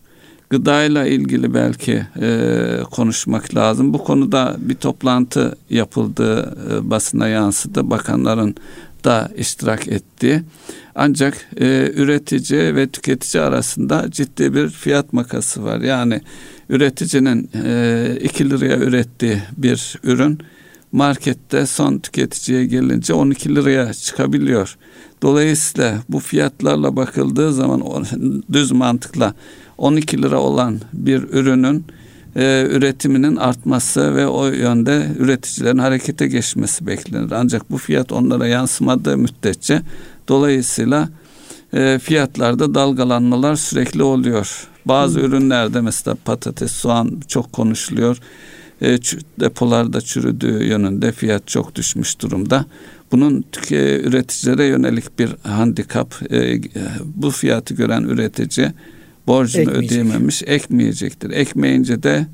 [0.51, 3.94] Gıdayla ilgili belki e, konuşmak lazım.
[3.94, 7.90] Bu konuda bir toplantı yapıldı, e, basına yansıdı.
[7.90, 8.55] Bakanların
[9.04, 10.44] da iştirak etti.
[10.94, 15.80] Ancak e, üretici ve tüketici arasında ciddi bir fiyat makası var.
[15.80, 16.20] Yani
[16.68, 20.38] üreticinin e, 2 liraya ürettiği bir ürün
[20.92, 24.76] markette son tüketiciye gelince 12 liraya çıkabiliyor.
[25.22, 27.82] Dolayısıyla bu fiyatlarla bakıldığı zaman
[28.52, 29.34] düz mantıkla
[29.78, 31.84] 12 lira olan bir ürünün
[32.36, 37.30] e, üretiminin artması ve o yönde üreticilerin harekete geçmesi beklenir.
[37.30, 39.82] Ancak bu fiyat onlara yansımadığı müddetçe
[40.28, 41.08] dolayısıyla
[41.74, 44.68] e, fiyatlarda dalgalanmalar sürekli oluyor.
[44.84, 48.18] Bazı ürünlerde mesela patates, soğan çok konuşuluyor.
[48.82, 48.98] E,
[49.40, 52.64] depolarda çürüdüğü yönünde fiyat çok düşmüş durumda.
[53.12, 56.32] Bunun tüke, üreticilere yönelik bir handikap.
[56.32, 56.60] E,
[57.04, 58.72] bu fiyatı gören üretici
[59.28, 59.92] borcunu Ekmeyecek.
[59.92, 61.30] ödeyememiş, ekmeyecektir.
[61.30, 62.26] Ekmeyince de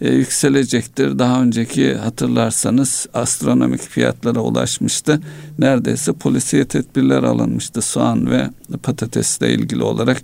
[0.00, 1.18] e, yükselecektir.
[1.18, 5.20] Daha önceki hatırlarsanız astronomik fiyatlara ulaşmıştı.
[5.58, 8.46] Neredeyse polisiye tedbirler alınmıştı soğan ve
[8.82, 10.22] patatesle ilgili olarak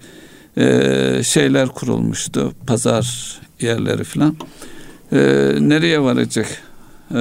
[0.57, 2.53] e, şeyler kurulmuştu.
[2.67, 4.37] Pazar yerleri falan.
[5.13, 5.19] E,
[5.61, 6.47] nereye varacak?
[7.11, 7.19] E,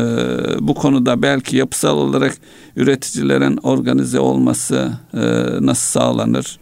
[0.59, 2.37] bu konuda belki yapısal olarak
[2.75, 5.19] üreticilerin organize olması e,
[5.65, 6.59] nasıl sağlanır?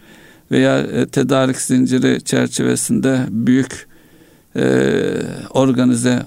[0.56, 3.88] Veya e, tedarik zinciri çerçevesinde büyük
[4.56, 4.64] e,
[5.50, 6.26] organize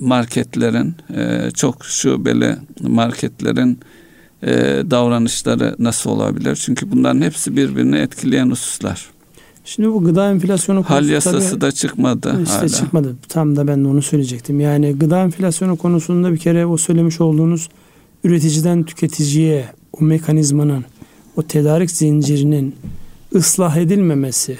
[0.00, 3.78] marketlerin e, çok şubeli marketlerin
[4.42, 4.52] e,
[4.90, 6.56] davranışları nasıl olabilir?
[6.56, 9.06] Çünkü bunların hepsi birbirini etkileyen hususlar.
[9.64, 12.68] Şimdi bu gıda enflasyonu konusu Hal yasası tabii, da çıkmadı işte hala.
[12.68, 13.16] çıkmadı.
[13.28, 14.60] Tam da ben de onu söyleyecektim.
[14.60, 17.68] Yani gıda enflasyonu konusunda bir kere o söylemiş olduğunuz
[18.24, 20.84] üreticiden tüketiciye o mekanizmanın
[21.36, 22.74] o tedarik zincirinin
[23.34, 24.58] ıslah edilmemesi,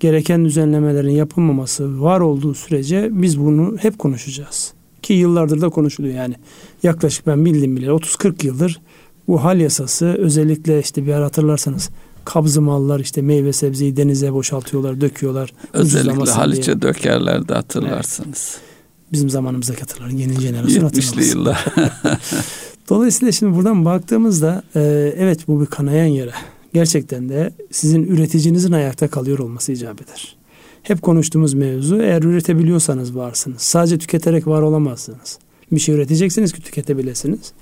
[0.00, 4.72] gereken düzenlemelerin yapılmaması var olduğu sürece biz bunu hep konuşacağız.
[5.02, 6.34] Ki yıllardır da konuşuluyor yani.
[6.82, 8.80] Yaklaşık ben bildiğim bile 30-40 yıldır
[9.28, 11.90] bu hal yasası özellikle işte bir ara hatırlarsanız
[12.24, 15.52] kabzı mallar işte meyve sebzeyi denize boşaltıyorlar, döküyorlar.
[15.72, 16.82] Özellikle Haliç'e diye.
[16.82, 18.50] dökerlerdi hatırlarsınız.
[18.54, 18.70] Evet.
[19.12, 20.08] Bizim zamanımızdaki hatırlar.
[20.08, 21.16] Yeni jenerasyon hatırlamaz.
[21.16, 21.64] 70'li yıllar.
[22.88, 24.80] Dolayısıyla şimdi buradan baktığımızda e,
[25.16, 26.32] evet bu bir kanayan yara
[26.74, 30.36] gerçekten de sizin üreticinizin ayakta kalıyor olması icap eder.
[30.82, 33.62] Hep konuştuğumuz mevzu eğer üretebiliyorsanız varsınız.
[33.62, 35.38] Sadece tüketerek var olamazsınız.
[35.72, 37.52] Bir şey üreteceksiniz ki tüketebilirsiniz.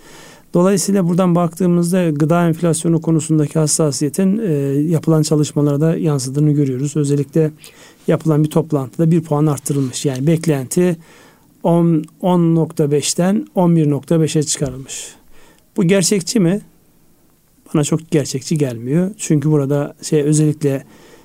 [0.55, 6.97] Dolayısıyla buradan baktığımızda gıda enflasyonu konusundaki hassasiyetin e, yapılan çalışmalarda yansıdığını görüyoruz.
[6.97, 7.51] Özellikle
[8.07, 10.05] yapılan bir toplantıda bir puan arttırılmış.
[10.05, 10.97] Yani beklenti
[11.65, 15.15] 10.5'ten 11.5'e çıkarılmış.
[15.77, 16.61] Bu gerçekçi mi?
[17.75, 19.11] Bana çok gerçekçi gelmiyor.
[19.17, 20.85] Çünkü burada şey özellikle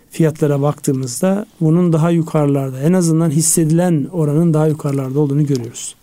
[0.10, 5.96] fiyatlara baktığımızda bunun daha yukarılarda en azından hissedilen oranın daha yukarılarda olduğunu görüyoruz.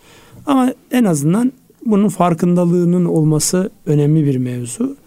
[0.45, 1.51] Ama en azından
[1.85, 4.97] bunun farkındalığının olması önemli bir mevzu.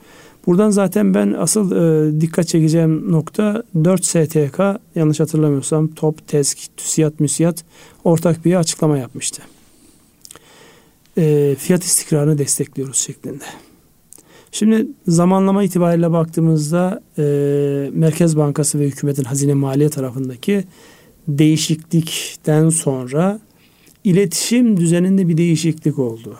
[0.46, 4.60] Buradan zaten ben asıl e, dikkat çekeceğim nokta 4 STK
[4.94, 7.58] yanlış hatırlamıyorsam TOP, TESK, TÜSİAD, MÜSİAD
[8.04, 9.42] ortak bir açıklama yapmıştı.
[11.18, 13.44] E, fiyat istikrarını destekliyoruz şeklinde.
[14.54, 17.22] Şimdi zamanlama itibariyle baktığımızda e,
[17.92, 20.64] Merkez Bankası ve hükümetin hazine maliye tarafındaki
[21.28, 23.40] değişiklikten sonra
[24.04, 26.36] iletişim düzeninde bir değişiklik oldu.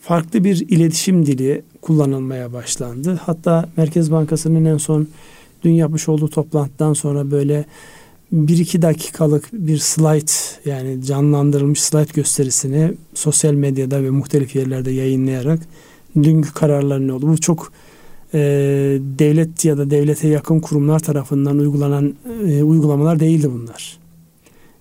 [0.00, 3.20] Farklı bir iletişim dili kullanılmaya başlandı.
[3.22, 5.08] Hatta Merkez Bankası'nın en son
[5.64, 7.64] dün yapmış olduğu toplantıdan sonra böyle
[8.32, 15.60] bir iki dakikalık bir slide yani canlandırılmış slide gösterisini sosyal medyada ve muhtelif yerlerde yayınlayarak
[16.16, 17.28] dünkü kararlar ne oldu?
[17.28, 17.72] Bu çok
[18.34, 18.38] e,
[19.00, 22.14] devlet ya da devlete yakın kurumlar tarafından uygulanan
[22.46, 23.98] e, uygulamalar değildi bunlar.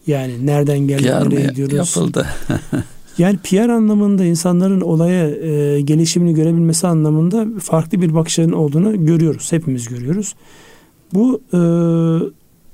[0.08, 1.76] Yani nereden geldi, nereye gidiyoruz?
[1.76, 2.28] yapıldı.
[3.18, 9.52] yani PR anlamında insanların olaya e, gelişimini görebilmesi anlamında farklı bir bakışların olduğunu görüyoruz.
[9.52, 10.36] Hepimiz görüyoruz.
[11.14, 11.58] Bu e,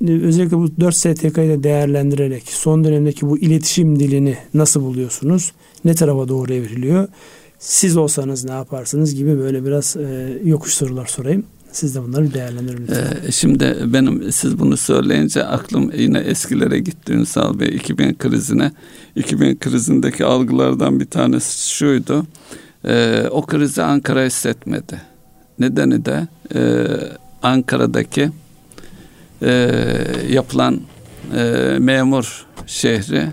[0.10, 5.52] özellikle bu 4 STK'yı da değerlendirerek son dönemdeki bu iletişim dilini nasıl buluyorsunuz?
[5.86, 7.08] Ne tarafa doğru evriliyor?
[7.66, 11.44] Siz olsanız ne yaparsınız gibi böyle biraz e, yokuş sorular sorayım.
[11.72, 17.60] Siz de bunları değerlendirin Ee, şimdi benim siz bunu söyleyince aklım yine eskilere gitti Ünsal
[17.60, 17.68] Bey.
[17.68, 18.72] 2000 krizine.
[19.16, 22.26] 2000 krizindeki algılardan bir tanesi şuydu.
[22.86, 25.02] Ee, o krizi Ankara hissetmedi.
[25.60, 26.86] Nedeni de e,
[27.44, 28.30] Ankara'daki
[29.42, 29.72] e,
[30.30, 30.82] yapılan
[31.36, 33.28] e, memur şehri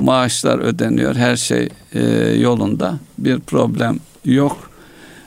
[0.00, 2.00] maaşlar ödeniyor her şey e,
[2.38, 4.70] yolunda bir problem yok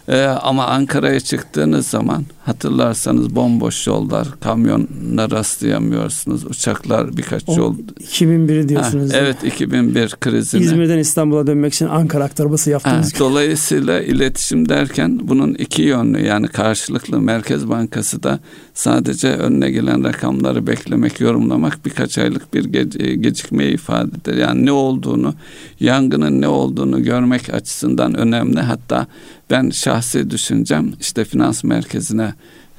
[0.09, 6.45] ee, ama Ankara'ya çıktığınız zaman hatırlarsanız bomboş yollar, kamyonla rastlayamıyorsunuz.
[6.45, 7.75] Uçaklar birkaç o, yol.
[7.99, 9.13] 2001 diyorsunuz.
[9.13, 10.61] Ha, evet 2001 krizini.
[10.61, 13.13] İzmir'den İstanbul'a dönmek için Ankara aktarması yaptınız.
[13.13, 18.39] Ha, dolayısıyla iletişim derken bunun iki yönlü yani karşılıklı Merkez Bankası da
[18.79, 24.33] sadece önüne gelen rakamları beklemek, yorumlamak birkaç aylık bir ge- gecikmeyi ifade eder.
[24.33, 25.33] Yani ne olduğunu,
[25.79, 28.59] yangının ne olduğunu görmek açısından önemli.
[28.59, 29.07] Hatta
[29.49, 32.33] ben şahsi düşüncem işte finans merkezine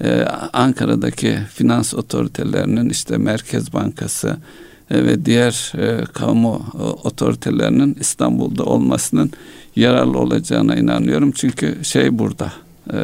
[0.05, 4.37] e, Ankara'daki finans otoritelerinin işte Merkez Bankası
[4.91, 9.31] e, ve diğer e, kamu e, otoritelerinin İstanbul'da olmasının
[9.77, 11.33] yararlı olacağına inanıyorum.
[11.33, 12.53] Çünkü şey burada
[12.93, 13.01] e,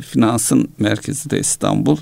[0.00, 1.96] finansın merkezi de İstanbul.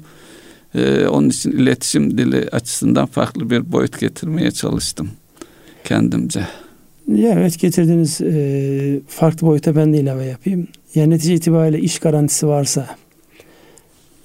[0.75, 5.11] E, onun için iletişim dili açısından farklı bir boyut getirmeye çalıştım
[5.85, 6.41] kendimce.
[7.09, 10.69] Ya evet getirdiğiniz e, farklı boyuta ben de ilave yapayım.
[10.95, 12.87] Yani netice itibariyle iş garantisi varsa,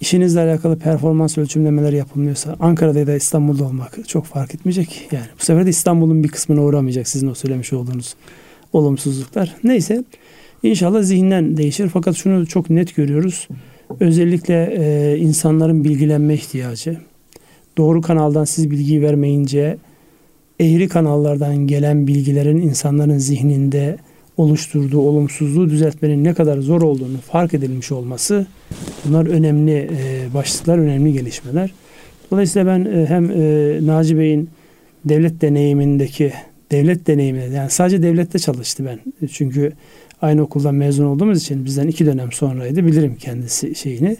[0.02, 5.08] işinizle alakalı performans ölçümlemeleri yapılmıyorsa, Ankara'da ya da İstanbul'da olmak çok fark etmeyecek.
[5.12, 8.16] Yani bu sefer de İstanbul'un bir kısmına uğramayacak sizin o söylemiş olduğunuz
[8.74, 9.56] olumsuzluklar.
[9.64, 10.04] Neyse
[10.64, 11.90] inşallah zihinden değişir.
[11.94, 13.48] Fakat şunu çok net görüyoruz.
[14.00, 16.98] Özellikle e, insanların bilgilenme ihtiyacı.
[17.78, 19.78] Doğru kanaldan siz bilgiyi vermeyince
[20.60, 23.98] eğri kanallardan gelen bilgilerin insanların zihninde
[24.38, 28.46] oluşturduğu olumsuzluğu düzeltmenin ne kadar zor olduğunu fark edilmiş olması
[29.06, 31.74] bunlar önemli e, başlıklar, önemli gelişmeler.
[32.32, 34.50] Dolayısıyla ben e, hem e, Naci Bey'in
[35.06, 36.34] devlet deneyimindeki
[36.72, 39.28] devlet deneyimine yani sadece devlette çalıştı ben.
[39.28, 39.74] Çünkü
[40.24, 42.86] aynı okuldan mezun olduğumuz için bizden iki dönem sonraydı.
[42.86, 44.18] Bilirim kendisi şeyini.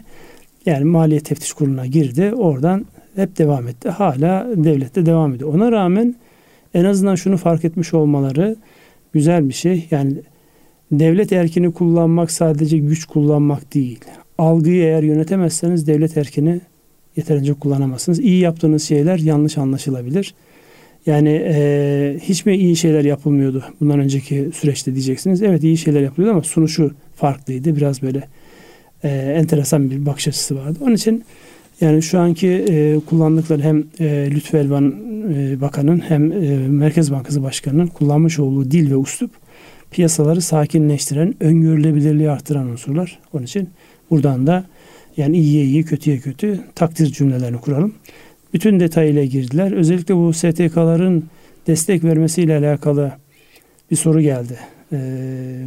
[0.66, 2.32] Yani Maliye Teftiş Kurulu'na girdi.
[2.34, 2.86] Oradan
[3.16, 3.88] hep devam etti.
[3.88, 5.54] Hala devlette devam ediyor.
[5.54, 6.14] Ona rağmen
[6.74, 8.56] en azından şunu fark etmiş olmaları
[9.12, 9.86] güzel bir şey.
[9.90, 10.14] Yani
[10.92, 14.00] devlet erkini kullanmak sadece güç kullanmak değil.
[14.38, 16.60] Algıyı eğer yönetemezseniz devlet erkini
[17.16, 18.20] yeterince kullanamazsınız.
[18.20, 20.34] İyi yaptığınız şeyler yanlış anlaşılabilir.
[21.06, 25.42] Yani e, hiç mi iyi şeyler yapılmıyordu bundan önceki süreçte diyeceksiniz.
[25.42, 27.76] Evet iyi şeyler yapılıyordu ama sunuşu farklıydı.
[27.76, 28.28] Biraz böyle
[29.04, 30.78] e, enteresan bir bakış açısı vardı.
[30.82, 31.24] Onun için
[31.80, 34.94] yani şu anki e, kullandıkları hem e, Lütfü Elvan
[35.34, 39.30] e, Bakan'ın hem e, Merkez Bankası Başkanı'nın kullanmış olduğu dil ve uslup
[39.90, 43.18] piyasaları sakinleştiren, öngörülebilirliği artıran unsurlar.
[43.32, 43.68] Onun için
[44.10, 44.64] buradan da
[45.16, 47.94] yani iyiye iyi, kötüye kötü takdir cümlelerini kuralım.
[48.54, 49.72] Bütün detayıyla girdiler.
[49.72, 51.24] Özellikle bu STK'ların
[51.66, 53.12] destek vermesiyle alakalı
[53.90, 54.58] bir soru geldi
[54.92, 54.98] e,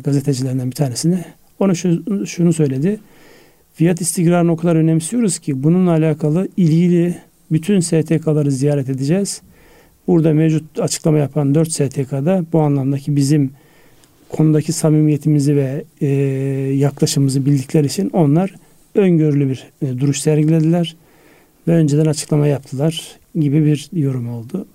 [0.04, 1.26] gazetecilerden bir tanesine.
[1.60, 3.00] Onu şu, şunu söyledi.
[3.73, 7.15] Fiyat istikrarını o kadar önemsiyoruz ki bununla alakalı ilgili
[7.52, 9.41] bütün STK'ları ziyaret edeceğiz.
[10.08, 13.52] Burada mevcut açıklama yapan 4 STK'da bu anlamdaki bizim
[14.30, 16.08] konudaki samimiyetimizi ve e,
[16.76, 18.56] yaklaşımımızı bildikleri için onlar
[18.95, 20.95] öngörülü bir e, duruş sergilediler
[21.67, 24.65] ve önceden açıklama yaptılar gibi bir yorum oldu.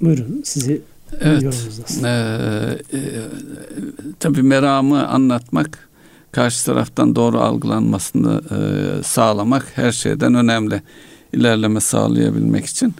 [0.00, 0.80] Buyurun sizi
[1.20, 1.42] evet.
[1.42, 3.00] yorumunuz Ee, e,
[4.20, 5.88] tabii meramı anlatmak
[6.32, 10.82] karşı taraftan doğru algılanmasını e, sağlamak her şeyden önemli
[11.32, 12.94] ilerleme sağlayabilmek için.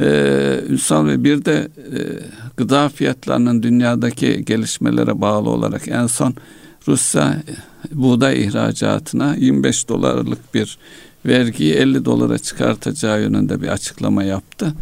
[0.00, 1.98] Ee, Ünsal Bey bir de e,
[2.56, 6.34] gıda fiyatlarının dünyadaki gelişmelere bağlı olarak en son
[6.88, 7.42] Rusya
[7.92, 10.78] buğday ihracatına 25 dolarlık bir
[11.26, 14.74] vergiyi 50 dolara çıkartacağı yönünde bir açıklama yaptı.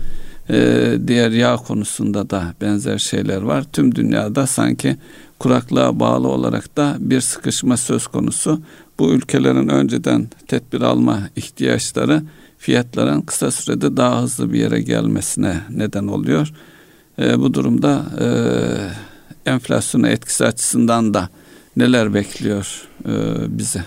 [0.51, 3.65] Ee, diğer yağ konusunda da benzer şeyler var.
[3.73, 4.97] Tüm dünyada sanki
[5.39, 8.61] kuraklığa bağlı olarak da bir sıkışma söz konusu.
[8.99, 12.23] Bu ülkelerin önceden tedbir alma ihtiyaçları
[12.59, 16.53] fiyatların kısa sürede daha hızlı bir yere gelmesine neden oluyor.
[17.19, 18.27] E, bu durumda e,
[19.51, 21.29] enflasyona etkisi açısından da
[21.77, 23.13] neler bekliyor e,
[23.59, 23.83] bizi?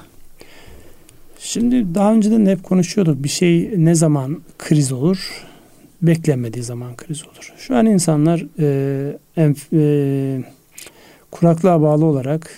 [1.46, 5.46] Şimdi daha önceden hep konuşuyorduk bir şey ne zaman kriz olur?
[6.02, 7.54] Beklenmediği zaman kriz olur.
[7.58, 10.44] Şu an insanlar e, enf, e,
[11.32, 12.50] kuraklığa bağlı olarak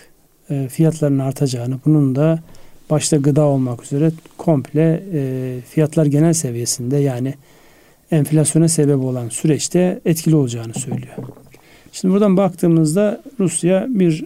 [0.49, 2.39] e, fiyatların artacağını, bunun da
[2.89, 7.33] başta gıda olmak üzere komple e, fiyatlar genel seviyesinde yani
[8.11, 11.15] enflasyona sebep olan süreçte etkili olacağını söylüyor.
[11.91, 14.25] Şimdi buradan baktığımızda Rusya bir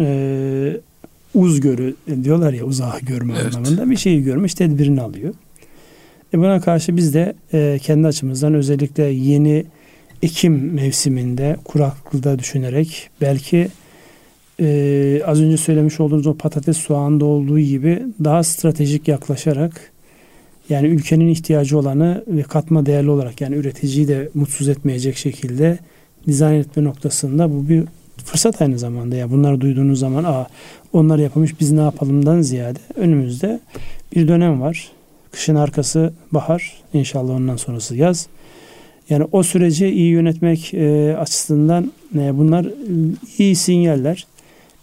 [0.00, 0.80] e,
[1.34, 3.56] uz görü diyorlar ya uzağı görme evet.
[3.56, 5.34] anlamında bir şeyi görmüş tedbirini alıyor.
[6.34, 9.64] E buna karşı biz de e, kendi açımızdan özellikle yeni
[10.22, 13.68] Ekim mevsiminde kuraklığı düşünerek belki
[14.60, 19.92] e, az önce söylemiş olduğunuz o patates soğanda olduğu gibi daha stratejik yaklaşarak
[20.68, 25.78] yani ülkenin ihtiyacı olanı ve katma değerli olarak yani üreticiyi de mutsuz etmeyecek şekilde
[26.26, 27.84] dizayn etme noktasında bu bir
[28.24, 30.46] fırsat aynı zamanda ya bunları duyduğunuz zaman aa
[30.92, 33.60] onlar yapılmış biz ne yapalımdan ziyade önümüzde
[34.16, 34.90] bir dönem var.
[35.32, 38.26] Kışın arkası bahar inşallah ondan sonrası yaz.
[39.10, 42.66] Yani o süreci iyi yönetmek e, açısından e, bunlar
[43.38, 44.26] iyi sinyaller.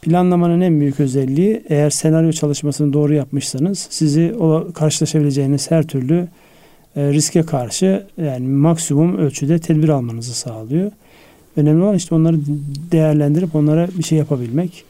[0.02, 6.28] Planlamanın en büyük özelliği eğer senaryo çalışmasını doğru yapmışsanız sizi o karşılaşabileceğiniz her türlü
[6.96, 10.92] e, riske karşı yani maksimum ölçüde tedbir almanızı sağlıyor.
[11.58, 12.38] Önemli olan işte onları
[12.92, 14.84] değerlendirip onlara bir şey yapabilmek.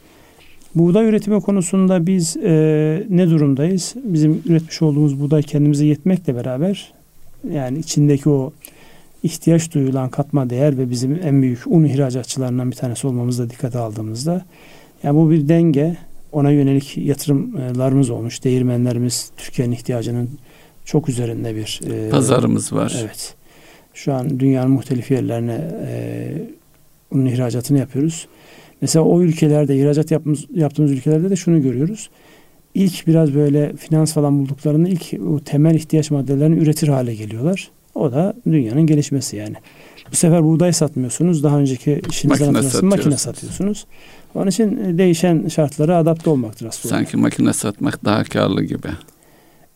[0.74, 3.94] Buğday üretimi konusunda biz e, ne durumdayız?
[4.04, 6.92] Bizim üretmiş olduğumuz buğday kendimize yetmekle beraber
[7.52, 8.52] yani içindeki o
[9.22, 14.44] ihtiyaç duyulan katma değer ve bizim en büyük un ihracatçılarından bir tanesi olmamızda dikkate aldığımızda
[15.02, 15.96] yani bu bir denge.
[16.32, 18.44] Ona yönelik yatırımlarımız olmuş.
[18.44, 20.30] Değirmenlerimiz Türkiye'nin ihtiyacının
[20.84, 22.96] çok üzerinde bir e, pazarımız var.
[23.00, 23.34] Evet.
[23.94, 26.32] Şu an dünyanın muhtelif yerlerine e,
[27.12, 28.26] bunun ihracatını yapıyoruz.
[28.80, 32.10] Mesela o ülkelerde ihracat yaptığımız, yaptığımız ülkelerde de şunu görüyoruz.
[32.74, 37.70] İlk biraz böyle finans falan bulduklarında ilk o temel ihtiyaç maddelerini üretir hale geliyorlar.
[37.94, 39.56] O da dünyanın gelişmesi yani.
[40.12, 41.42] Bu sefer buğday satmıyorsunuz.
[41.42, 43.86] Daha önceki işinizden makine, makine satıyorsunuz.
[44.34, 46.94] Onun için değişen şartlara adapte olmaktır aslında.
[46.94, 48.88] Sanki makine satmak daha karlı gibi.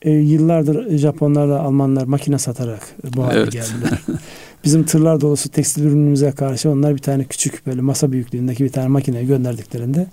[0.02, 2.80] E, yıllardır Japonlar da Almanlar makine satarak
[3.16, 3.52] bu hale evet.
[3.52, 4.00] geldiler.
[4.64, 8.88] Bizim tırlar dolusu tekstil ürünümüze karşı onlar bir tane küçük böyle masa büyüklüğündeki bir tane
[8.88, 10.06] makine gönderdiklerinde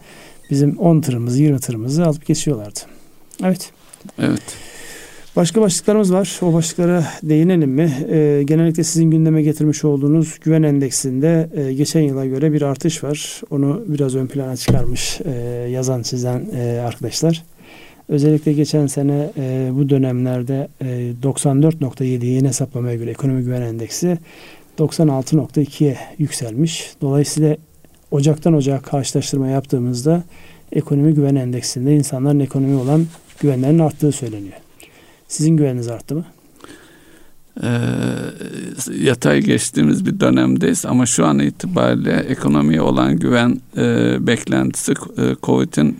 [0.51, 2.79] bizim 10 tırımızı 20 tırımızı alıp geçiyorlardı.
[3.43, 3.71] Evet.
[4.19, 4.57] Evet.
[5.35, 6.39] Başka başlıklarımız var.
[6.41, 7.93] O başlıklara değinelim mi?
[8.11, 13.41] E, genellikle sizin gündeme getirmiş olduğunuz güven endeksinde e, geçen yıla göre bir artış var.
[13.49, 15.31] Onu biraz ön plana çıkarmış e,
[15.71, 17.43] yazan sizden e, arkadaşlar.
[18.13, 24.17] Özellikle geçen sene e, bu dönemlerde e, 94.7 yeni hesaplamaya göre ekonomi güven endeksi
[24.77, 26.91] 96.2'ye yükselmiş.
[27.01, 27.57] Dolayısıyla
[28.11, 30.23] Ocak'tan Ocak'a karşılaştırma yaptığımızda
[30.71, 33.05] ekonomi güven endeksinde insanların ekonomi olan
[33.39, 34.57] güvenlerin arttığı söyleniyor.
[35.27, 36.25] Sizin güveniniz arttı mı?
[37.63, 37.67] Ee,
[38.99, 45.97] yatay geçtiğimiz bir dönemdeyiz ama şu an itibariyle ekonomiye olan güven e, beklentisi e, COVID'in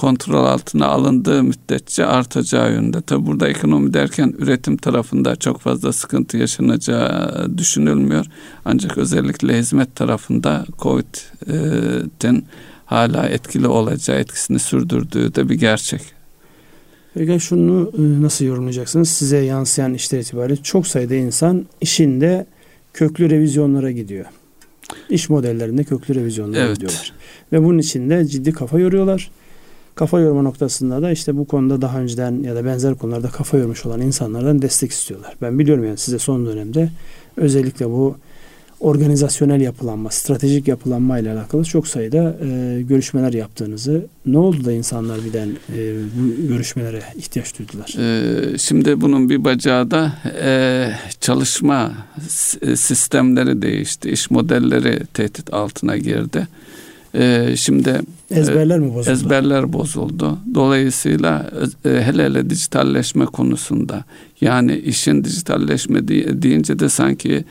[0.00, 3.00] kontrol altına alındığı müddetçe artacağı yönde.
[3.00, 8.26] Tabi burada ekonomi derken üretim tarafında çok fazla sıkıntı yaşanacağı düşünülmüyor.
[8.64, 12.44] Ancak özellikle hizmet tarafında COVID'in
[12.86, 16.02] hala etkili olacağı, etkisini sürdürdüğü de bir gerçek.
[17.14, 19.08] Peki şunu e, nasıl yorumlayacaksınız?
[19.08, 22.46] Size yansıyan işler itibariyle çok sayıda insan işinde
[22.92, 24.26] köklü revizyonlara gidiyor.
[25.10, 26.74] İş modellerinde köklü revizyonlara evet.
[26.74, 27.12] gidiyorlar.
[27.52, 29.30] Ve bunun için de ciddi kafa yoruyorlar.
[29.94, 33.86] Kafa yorma noktasında da işte bu konuda daha önceden ya da benzer konularda kafa yormuş
[33.86, 35.34] olan insanlardan destek istiyorlar.
[35.42, 36.90] Ben biliyorum yani size son dönemde
[37.36, 38.16] özellikle bu
[38.80, 45.24] organizasyonel yapılanma, stratejik yapılanma ile alakalı çok sayıda e, görüşmeler yaptığınızı, ne oldu da insanlar
[45.24, 47.94] birden e, bu görüşmelere ihtiyaç duydular?
[47.98, 50.12] Ee, şimdi bunun bir bacağı da
[50.42, 50.88] e,
[51.20, 51.92] çalışma
[52.76, 56.48] sistemleri değişti, iş modelleri tehdit altına girdi.
[57.14, 58.00] E, şimdi
[58.30, 59.10] ezberler mi bozuldu?
[59.10, 60.38] Ezberler bozuldu.
[60.54, 61.50] Dolayısıyla
[61.84, 64.04] e, hele hele dijitalleşme konusunda
[64.40, 66.08] yani işin dijitalleşme
[66.42, 67.44] deyince de sanki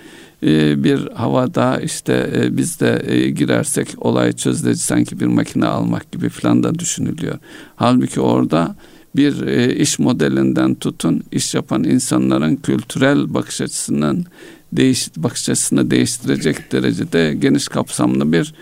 [0.44, 6.12] e, bir havada işte e, biz de e, girersek olay çözüleci sanki bir makine almak
[6.12, 7.38] gibi falan da düşünülüyor.
[7.76, 8.76] Halbuki orada
[9.16, 14.26] bir iş modelinden tutun iş yapan insanların kültürel bakış açısının
[14.74, 18.54] değiş bakış açısını değiştirecek derecede geniş kapsamlı bir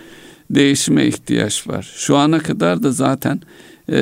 [0.50, 1.93] değişime ihtiyaç var.
[1.98, 3.41] Şu ana kadar da zaten
[3.91, 4.00] e,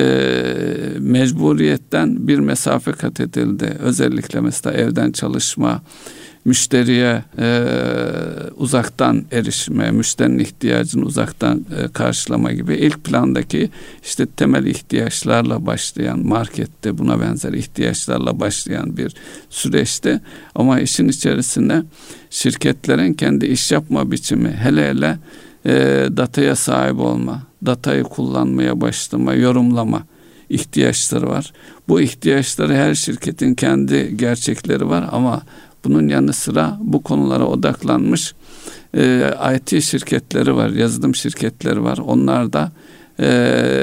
[0.98, 3.76] mecburiyetten bir mesafe kat edildi.
[3.80, 5.82] Özellikle mesela evden çalışma,
[6.44, 7.64] müşteriye e,
[8.56, 13.70] uzaktan erişme, müşterinin ihtiyacını uzaktan e, karşılama gibi ilk plandaki
[14.04, 19.14] işte temel ihtiyaçlarla başlayan markette buna benzer ihtiyaçlarla başlayan bir
[19.50, 20.20] süreçte
[20.54, 21.82] ama işin içerisinde
[22.30, 25.18] şirketlerin kendi iş yapma biçimi hele hele
[25.66, 25.72] e,
[26.16, 30.02] dataya sahip olma, datayı kullanmaya başlama, yorumlama
[30.48, 31.52] ihtiyaçları var.
[31.88, 35.42] Bu ihtiyaçları her şirketin kendi gerçekleri var ama
[35.84, 38.34] bunun yanı sıra bu konulara odaklanmış
[38.96, 41.98] e, IT şirketleri var, yazılım şirketleri var.
[41.98, 42.72] Onlar da
[43.20, 43.26] e,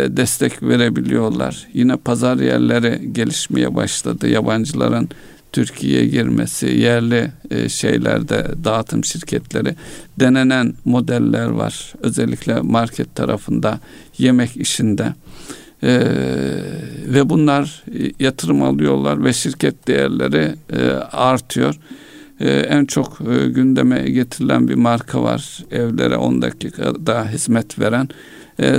[0.09, 1.67] destek verebiliyorlar.
[1.73, 4.27] Yine pazar yerleri gelişmeye başladı.
[4.27, 5.09] Yabancıların
[5.53, 9.75] Türkiye'ye girmesi, yerli e, şeylerde dağıtım şirketleri
[10.19, 11.93] denenen modeller var.
[12.01, 13.79] Özellikle market tarafında,
[14.17, 15.13] yemek işinde.
[15.83, 15.99] Ee,
[17.07, 17.83] ve bunlar
[18.19, 21.75] yatırım alıyorlar ve şirket değerleri e, artıyor.
[22.39, 25.63] Ee, en çok e, gündeme getirilen bir marka var.
[25.71, 28.09] Evlere 10 dakikada hizmet veren e,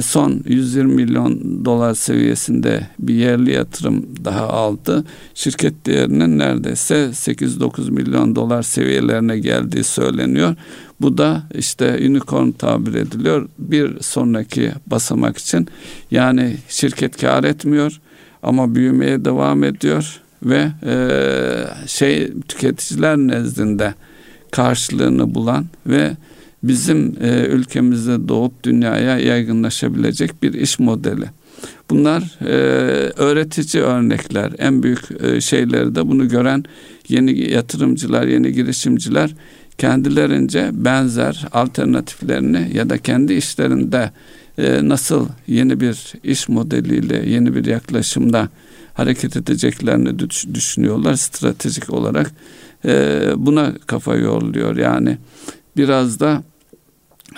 [0.02, 5.04] son 120 milyon dolar seviyesinde bir yerli yatırım daha aldı.
[5.34, 10.56] Şirket değerinin neredeyse 8-9 milyon dolar seviyelerine geldiği söyleniyor.
[11.00, 13.48] Bu da işte unicorn tabir ediliyor.
[13.58, 15.68] Bir sonraki basamak için
[16.10, 18.00] yani şirket kar etmiyor
[18.42, 20.96] ama büyümeye devam ediyor ve e,
[21.86, 23.94] şey tüketiciler nezdinde
[24.50, 26.16] karşılığını bulan ve
[26.68, 31.26] bizim e, ülkemizde doğup dünyaya yaygınlaşabilecek bir iş modeli.
[31.90, 32.54] Bunlar e,
[33.16, 34.52] öğretici örnekler.
[34.58, 36.64] En büyük e, şeyleri de bunu gören
[37.08, 39.34] yeni yatırımcılar, yeni girişimciler
[39.78, 44.10] kendilerince benzer alternatiflerini ya da kendi işlerinde
[44.58, 48.48] e, nasıl yeni bir iş modeliyle, yeni bir yaklaşımda
[48.94, 50.18] hareket edeceklerini
[50.54, 52.30] düşünüyorlar stratejik olarak.
[52.84, 54.76] E, buna kafa yoruluyor.
[54.76, 55.18] Yani
[55.76, 56.42] biraz da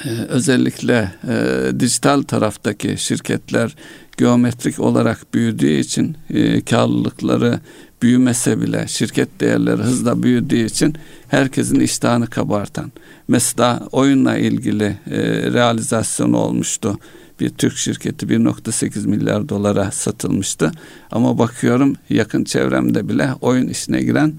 [0.05, 3.77] ee, özellikle e, dijital taraftaki şirketler
[4.17, 7.61] geometrik olarak büyüdüğü için e, karlılıkları
[8.03, 10.95] büyümese bile şirket değerleri hızla büyüdüğü için
[11.29, 12.93] herkesin iştahını kabartan.
[13.29, 15.19] Mesela oyunla ilgili e,
[15.53, 16.99] realizasyon olmuştu.
[17.41, 20.73] Bir Türk şirketi 1.8 milyar dolara satılmıştı.
[21.11, 24.33] Ama bakıyorum yakın çevremde bile oyun işine giren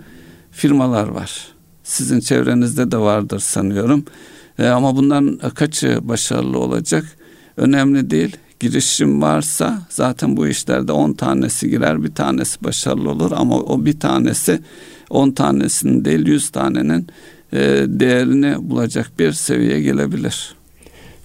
[0.51, 1.47] firmalar var.
[1.83, 4.05] Sizin çevrenizde de vardır sanıyorum.
[4.59, 7.05] E, ama bundan kaçı başarılı olacak?
[7.57, 8.37] Önemli değil.
[8.59, 13.99] Girişim varsa zaten bu işlerde 10 tanesi girer bir tanesi başarılı olur ama o bir
[13.99, 14.59] tanesi
[15.09, 17.07] 10 tanesinin değil 100 tanenin
[17.53, 20.55] e, değerini bulacak bir seviyeye gelebilir.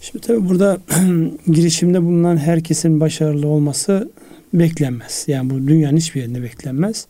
[0.01, 0.78] Şimdi tabii burada
[1.47, 4.11] girişimde bulunan herkesin başarılı olması
[4.55, 5.24] beklenmez.
[5.26, 7.07] Yani bu dünyanın hiçbir yerinde beklenmez.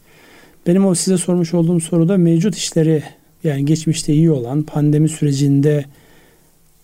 [0.66, 3.02] Benim o size sormuş olduğum soruda mevcut işleri
[3.44, 5.84] yani geçmişte iyi olan pandemi sürecinde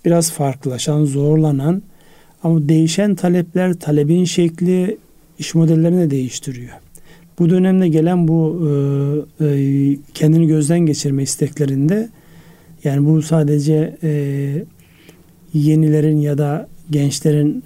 [0.05, 1.83] biraz farklılaşan, zorlanan
[2.43, 4.99] ama değişen talepler, talebin şekli
[5.39, 6.73] iş modellerini de değiştiriyor.
[7.39, 8.69] Bu dönemde gelen bu
[9.41, 12.09] e, e, kendini gözden geçirme isteklerinde
[12.85, 14.65] yani bu sadece e,
[15.55, 17.65] yenilerin ya da gençlerin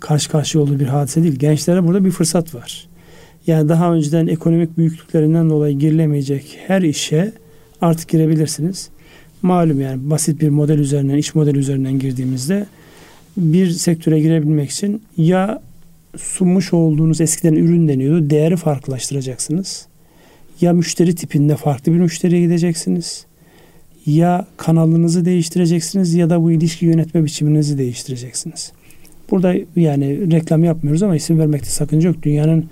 [0.00, 1.36] karşı karşıya olduğu bir hadise değil.
[1.36, 2.88] Gençlere burada bir fırsat var.
[3.46, 7.32] Yani daha önceden ekonomik büyüklüklerinden dolayı girilemeyecek her işe
[7.80, 8.90] artık girebilirsiniz
[9.42, 12.66] malum yani basit bir model üzerinden, iş modeli üzerinden girdiğimizde
[13.36, 15.62] bir sektöre girebilmek için ya
[16.16, 18.30] sunmuş olduğunuz eskiden ürün deniyordu.
[18.30, 19.86] Değeri farklılaştıracaksınız.
[20.60, 23.26] Ya müşteri tipinde farklı bir müşteriye gideceksiniz.
[24.06, 28.72] Ya kanalınızı değiştireceksiniz ya da bu ilişki yönetme biçiminizi değiştireceksiniz.
[29.30, 32.22] Burada yani reklam yapmıyoruz ama isim vermekte sakınca yok.
[32.22, 32.66] Dünyanın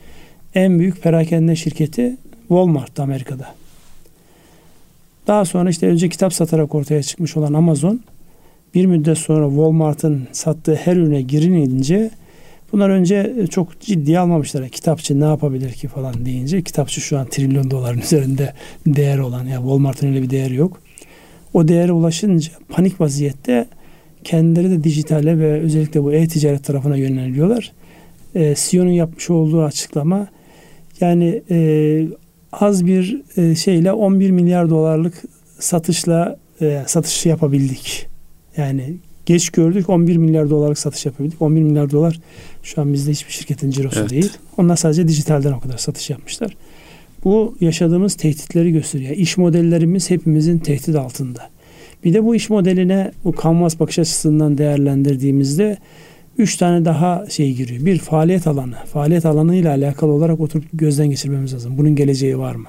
[0.54, 2.16] en büyük perakende şirketi
[2.48, 3.59] Walmart Amerika'da.
[5.30, 8.00] Daha sonra işte önce kitap satarak ortaya çıkmış olan Amazon
[8.74, 12.10] bir müddet sonra Walmart'ın sattığı her ürüne girinince
[12.72, 14.68] bunlar önce çok ciddiye almamışlar.
[14.68, 18.52] Kitapçı ne yapabilir ki falan deyince kitapçı şu an trilyon doların üzerinde
[18.86, 20.80] değer olan ya yani Walmart'ın öyle bir değeri yok.
[21.54, 23.66] O değere ulaşınca panik vaziyette
[24.24, 27.72] kendileri de dijitale ve özellikle bu e-ticaret tarafına yöneliyorlar.
[28.34, 30.28] E, CEO'nun yapmış olduğu açıklama
[31.00, 32.06] yani e,
[32.53, 35.14] az bir e, şeyle 11 milyar dolarlık
[35.59, 38.07] satışla e, satış yapabildik.
[38.57, 38.96] Yani
[39.26, 41.42] geç gördük 11 milyar dolarlık satış yapabildik.
[41.42, 42.20] 11 milyar dolar
[42.62, 44.11] şu an bizde hiçbir şirketin cirosu evet.
[44.11, 44.32] değil.
[44.57, 46.57] Onlar sadece dijitalden o kadar satış yapmışlar.
[47.24, 49.16] Bu yaşadığımız tehditleri gösteriyor.
[49.16, 51.51] İş modellerimiz hepimizin tehdit altında.
[52.05, 55.78] Bir de bu iş modeline bu kanvas bakış açısından değerlendirdiğimizde
[56.38, 57.86] üç tane daha şey giriyor.
[57.86, 58.74] Bir faaliyet alanı.
[58.92, 61.78] Faaliyet alanı ile alakalı olarak oturup gözden geçirmemiz lazım.
[61.78, 62.68] Bunun geleceği var mı?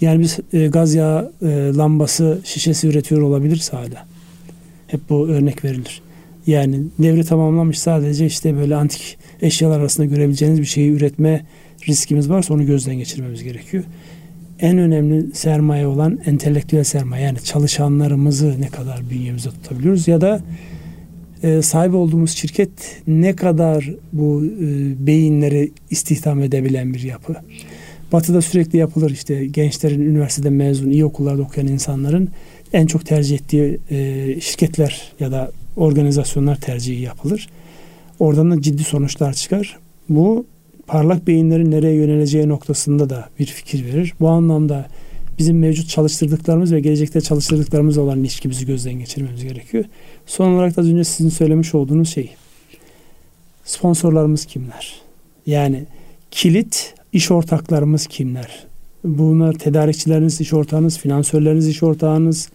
[0.00, 1.46] Yani biz e, gaz yağı e,
[1.76, 4.06] lambası şişesi üretiyor olabiliriz hala.
[4.86, 6.02] Hep bu örnek verilir.
[6.46, 11.46] Yani devri tamamlamış sadece işte böyle antik eşyalar arasında görebileceğiniz bir şeyi üretme
[11.88, 13.84] riskimiz varsa onu gözden geçirmemiz gerekiyor.
[14.60, 20.40] En önemli sermaye olan entelektüel sermaye yani çalışanlarımızı ne kadar bünyemizde tutabiliyoruz ya da
[21.42, 22.70] e, sahip olduğumuz şirket
[23.06, 27.36] ne kadar bu e, beyinleri istihdam edebilen bir yapı.
[28.12, 32.28] Batı'da sürekli yapılır işte gençlerin üniversitede mezun, iyi okullarda okuyan insanların
[32.72, 37.48] en çok tercih ettiği e, şirketler ya da organizasyonlar tercihi yapılır.
[38.18, 39.78] Oradan da ciddi sonuçlar çıkar.
[40.08, 40.46] Bu
[40.86, 44.14] parlak beyinlerin nereye yöneleceği noktasında da bir fikir verir.
[44.20, 44.86] Bu anlamda
[45.38, 49.84] bizim mevcut çalıştırdıklarımız ve gelecekte çalıştırdıklarımız olan ilişkimizi gözden geçirmemiz gerekiyor.
[50.26, 52.30] Son olarak da az önce sizin söylemiş olduğunuz şey.
[53.64, 55.00] Sponsorlarımız kimler?
[55.46, 55.84] Yani
[56.30, 58.66] kilit iş ortaklarımız kimler?
[59.04, 62.48] Bunlar tedarikçileriniz, iş ortağınız, finansörleriniz, iş ortağınız,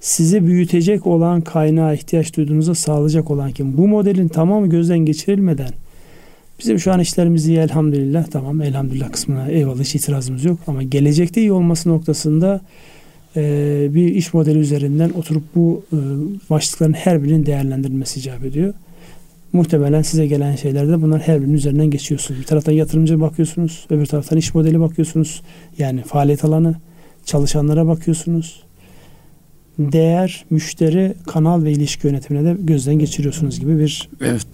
[0.00, 3.76] sizi büyütecek olan kaynağa ihtiyaç duyduğunuza sağlayacak olan kim?
[3.76, 5.70] Bu modelin tamamı gözden geçirilmeden
[6.60, 11.40] bizim şu an işlerimiz iyi elhamdülillah tamam elhamdülillah kısmına eyvallah hiç itirazımız yok ama gelecekte
[11.40, 12.60] iyi olması noktasında
[13.36, 15.98] e, bir iş modeli üzerinden oturup bu e,
[16.50, 18.74] başlıkların her birinin değerlendirilmesi icap ediyor.
[19.52, 22.40] Muhtemelen size gelen şeylerde bunlar her birinin üzerinden geçiyorsunuz.
[22.40, 25.42] Bir taraftan yatırımcı bakıyorsunuz, öbür taraftan iş modeli bakıyorsunuz.
[25.78, 26.74] Yani faaliyet alanı,
[27.24, 28.62] çalışanlara bakıyorsunuz
[29.80, 34.46] değer, müşteri, kanal ve ilişki yönetimine de gözden geçiriyorsunuz gibi bir evet.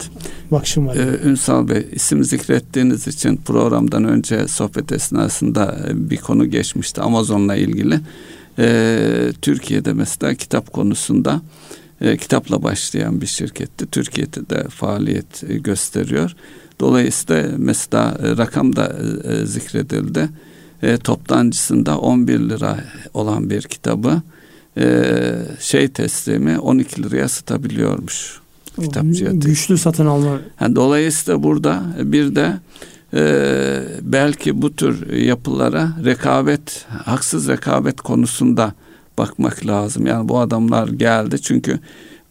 [0.51, 0.95] bakışım var.
[0.95, 7.55] Ee, Ünsal Bey isim zikrettiğiniz için programdan önce sohbet esnasında e, bir konu geçmişti Amazon'la
[7.55, 7.99] ilgili.
[8.59, 11.41] Ee, Türkiye'de mesela kitap konusunda
[12.01, 13.85] e, kitapla başlayan bir şirketti.
[13.85, 16.35] Türkiye'de de faaliyet e, gösteriyor.
[16.79, 20.29] Dolayısıyla mesela e, rakam da e, zikredildi.
[20.83, 22.77] E, toptancısında 11 lira
[23.13, 24.21] olan bir kitabı
[24.77, 28.39] e, şey teslimi 12 liraya satabiliyormuş
[28.81, 29.31] kitapçıya.
[29.31, 30.39] Güçlü satın alma.
[30.61, 32.53] Yani dolayısıyla burada bir de
[33.13, 38.73] e, belki bu tür yapılara rekabet, haksız rekabet konusunda
[39.17, 40.05] bakmak lazım.
[40.05, 41.79] Yani bu adamlar geldi çünkü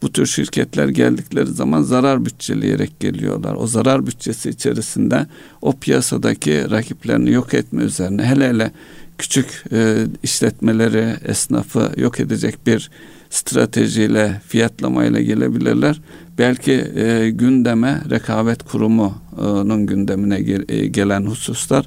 [0.01, 3.55] bu tür şirketler geldikleri zaman zarar bütçeleyerek geliyorlar.
[3.55, 5.27] O zarar bütçesi içerisinde
[5.61, 8.71] o piyasadaki rakiplerini yok etme üzerine hele hele
[9.17, 12.89] küçük e, işletmeleri, esnafı yok edecek bir
[13.29, 16.01] stratejiyle, fiyatlamayla gelebilirler.
[16.37, 21.85] Belki e, gündeme rekabet kurumunun gündemine e, gelen hususlar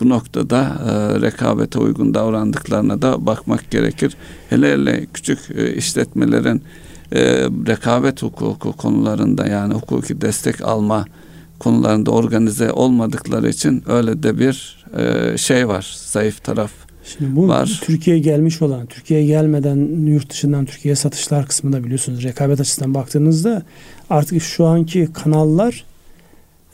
[0.00, 4.16] bu noktada e, rekabete uygun davrandıklarına da bakmak gerekir.
[4.50, 6.62] Hele hele küçük e, işletmelerin
[7.12, 7.20] e,
[7.66, 11.04] rekabet hukuku konularında yani hukuki destek alma
[11.58, 15.96] konularında organize olmadıkları için öyle de bir e, şey var.
[15.98, 16.70] Zayıf taraf
[17.04, 17.80] Şimdi bu var.
[17.84, 23.62] Türkiye'ye gelmiş olan, Türkiye'ye gelmeden yurt dışından Türkiye'ye satışlar kısmında biliyorsunuz rekabet açısından baktığınızda
[24.10, 25.84] artık şu anki kanallar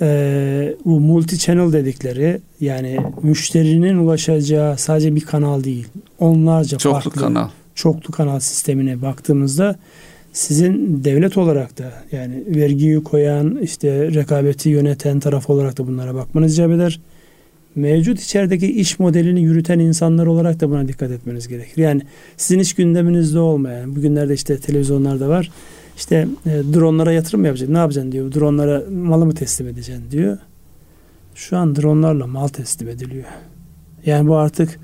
[0.00, 5.88] e, bu multi channel dedikleri yani müşterinin ulaşacağı sadece bir kanal değil
[6.18, 9.76] onlarca çoklu farklı kanal çoklu kanal sistemine baktığımızda
[10.32, 16.52] sizin devlet olarak da yani vergiyi koyan işte rekabeti yöneten taraf olarak da bunlara bakmanız
[16.52, 17.00] icap eder.
[17.76, 21.82] Mevcut içerideki iş modelini yürüten insanlar olarak da buna dikkat etmeniz gerekir.
[21.82, 22.02] Yani
[22.36, 25.50] sizin hiç gündeminizde olmayan, bugünlerde işte televizyonlarda var.
[25.96, 27.74] İşte e, dronlara yatırım mı yapacaksın?
[27.74, 28.32] Ne yapacaksın diyor.
[28.32, 30.38] Dronlara malı mı teslim edeceksin diyor.
[31.34, 33.24] Şu an dronlarla mal teslim ediliyor.
[34.06, 34.80] Yani bu artık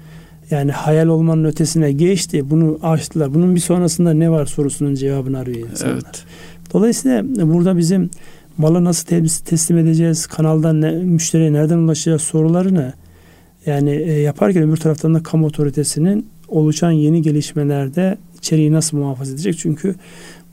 [0.51, 2.51] yani hayal olmanın ötesine geçti.
[2.51, 3.35] Bunu açtılar.
[3.35, 5.95] Bunun bir sonrasında ne var sorusunun cevabını arıyor insanlar.
[5.95, 6.25] Evet.
[6.73, 8.11] Dolayısıyla burada bizim
[8.59, 9.07] malı nasıl
[9.45, 12.93] teslim edeceğiz, kanaldan ne, müşteriye nereden ulaşacağız sorularını
[13.67, 19.59] yani e, yaparken öbür taraftan da kamu otoritesinin oluşan yeni gelişmelerde içeriği nasıl muhafaza edecek?
[19.59, 19.95] Çünkü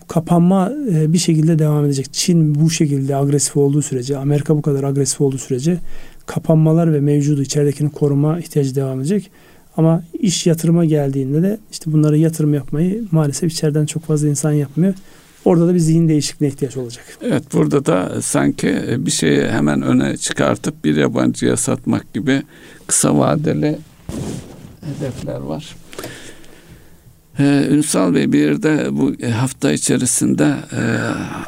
[0.07, 2.13] kapanma e, bir şekilde devam edecek.
[2.13, 5.77] Çin bu şekilde agresif olduğu sürece, Amerika bu kadar agresif olduğu sürece
[6.25, 9.31] kapanmalar ve mevcudu içeridekini koruma ihtiyacı devam edecek.
[9.77, 14.93] Ama iş yatırıma geldiğinde de işte bunları yatırım yapmayı maalesef içeriden çok fazla insan yapmıyor.
[15.47, 17.05] Orada da bir zihin değişikliğine ihtiyaç olacak.
[17.21, 22.43] Evet burada da sanki bir şeyi hemen öne çıkartıp bir yabancıya satmak gibi
[22.87, 23.77] kısa vadeli
[24.81, 25.75] hedefler var.
[27.39, 30.81] Ee, Ünsal Bey bir de bu hafta içerisinde e,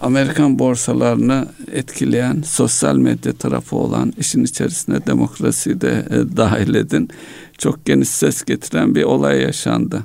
[0.02, 7.10] Amerikan borsalarını etkileyen sosyal medya tarafı olan işin içerisine demokrasiyi de e, dahil edin.
[7.58, 10.04] Çok geniş ses getiren bir olay yaşandı.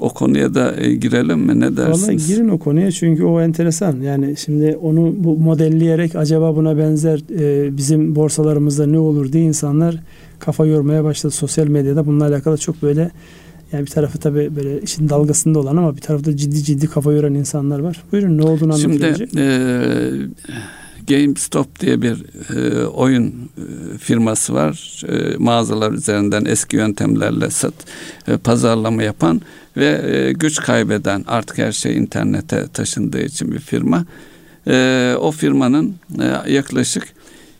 [0.00, 2.02] O konuya da e, girelim mi ne dersiniz?
[2.02, 4.00] Vallahi girin o konuya çünkü o enteresan.
[4.00, 9.96] Yani şimdi onu bu modelleyerek acaba buna benzer e, bizim borsalarımızda ne olur diye insanlar
[10.38, 11.34] kafa yormaya başladı.
[11.34, 13.10] Sosyal medyada bununla alakalı çok böyle
[13.72, 17.34] yani bir tarafı tabii böyle işin dalgasında olan ama bir tarafta ciddi ciddi kafa yoran
[17.34, 18.04] insanlar var.
[18.12, 19.14] Buyurun ne olduğunu anlatın.
[19.14, 19.46] Şimdi e,
[21.08, 22.24] GameStop diye bir
[22.56, 25.02] e, oyun e, firması var.
[25.08, 27.74] E, mağazalar üzerinden eski yöntemlerle sat
[28.28, 29.40] e, pazarlama yapan
[29.78, 34.04] ve e, güç kaybeden artık her şey internete taşındığı için bir firma.
[34.66, 37.08] E, o firmanın e, yaklaşık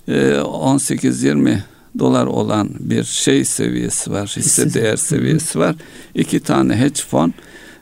[0.09, 1.59] e, 18-20
[1.99, 5.77] dolar olan bir şey seviyesi var, hisse değer seviyesi var.
[6.14, 7.35] İki tane hedge fon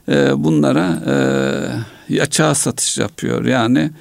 [0.09, 1.03] e, bunlara
[2.09, 3.45] e, açığa satış yapıyor.
[3.45, 3.91] Yani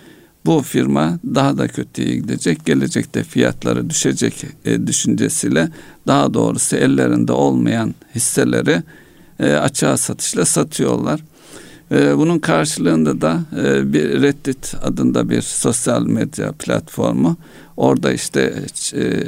[0.47, 5.69] bu firma daha da kötüye gidecek, gelecekte fiyatları düşecek e, düşüncesiyle
[6.07, 8.83] daha doğrusu ellerinde olmayan hisseleri
[9.41, 11.21] e, açığa satışla satıyorlar.
[11.93, 17.37] E, bunun karşılığında da e, bir Reddit adında bir sosyal medya platformu.
[17.77, 18.65] Orada işte
[18.95, 19.23] e,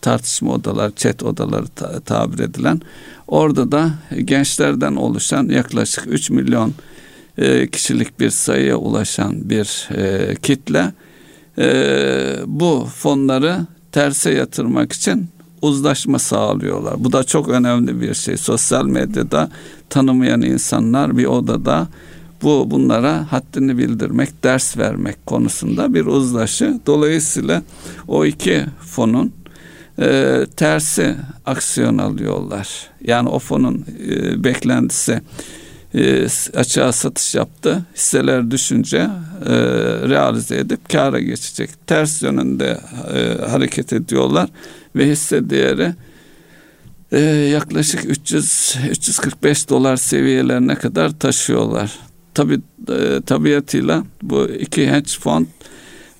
[0.00, 2.80] tartışma odalar, chat odaları ta, tabir edilen.
[3.28, 3.90] Orada da
[4.24, 6.74] gençlerden oluşan yaklaşık 3 milyon
[7.38, 10.92] e, kişilik bir sayıya ulaşan bir e, kitle.
[11.58, 15.28] E, bu fonları terse yatırmak için
[15.62, 16.94] uzlaşma sağlıyorlar.
[16.98, 18.36] Bu da çok önemli bir şey.
[18.36, 19.50] Sosyal medyada
[19.90, 21.88] tanımayan insanlar bir odada
[22.42, 26.80] bu bunlara haddini bildirmek, ders vermek konusunda bir uzlaşı.
[26.86, 27.62] Dolayısıyla
[28.08, 29.32] o iki fonun
[29.98, 32.90] e, tersi aksiyon alıyorlar.
[33.04, 35.20] Yani o fonun e, beklentisi
[35.94, 37.84] e, açığa satış yaptı.
[37.94, 38.98] Hisseler düşünce
[39.46, 39.54] e,
[40.08, 41.70] realize edip kâra geçecek.
[41.86, 42.80] Ters yönünde
[43.14, 44.48] e, hareket ediyorlar
[44.96, 45.94] ve hisse değeri
[47.12, 47.20] e,
[47.52, 51.98] yaklaşık 300 345 dolar seviyelerine kadar taşıyorlar.
[52.34, 55.46] Tabi e, tabiatıyla bu iki hedge fond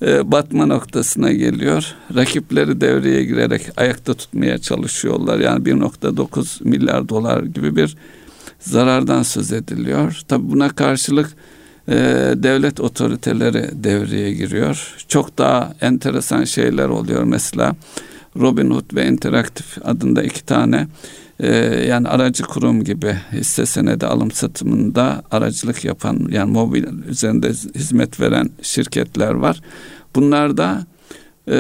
[0.03, 1.95] e, batma noktasına geliyor.
[2.15, 5.39] Rakipleri devreye girerek ayakta tutmaya çalışıyorlar.
[5.39, 7.97] Yani 1.9 milyar dolar gibi bir
[8.61, 10.21] zarardan söz ediliyor.
[10.29, 11.31] Tabi buna karşılık
[11.89, 11.95] e,
[12.37, 14.95] devlet otoriteleri devreye giriyor.
[15.09, 17.25] Çok daha enteresan şeyler oluyor.
[17.25, 17.77] Mesela
[18.41, 20.87] Robinhood ve Interaktif adında iki tane
[21.41, 21.49] e,
[21.89, 28.51] yani aracı kurum gibi hisse senedi alım satımında aracılık yapan yani mobil üzerinde hizmet veren
[28.63, 29.61] şirketler var.
[30.17, 30.87] Bunlar da
[31.49, 31.59] e,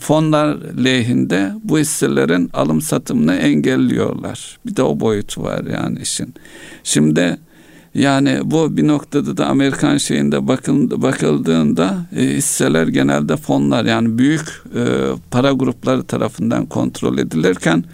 [0.00, 4.58] fonlar lehinde bu hisselerin alım satımını engelliyorlar.
[4.66, 6.34] Bir de o boyutu var yani işin.
[6.84, 7.38] Şimdi
[7.94, 10.48] yani bu bir noktada da Amerikan şeyinde
[11.02, 14.84] bakıldığında e, hisseler genelde fonlar yani büyük e,
[15.30, 17.84] para grupları tarafından kontrol edilirken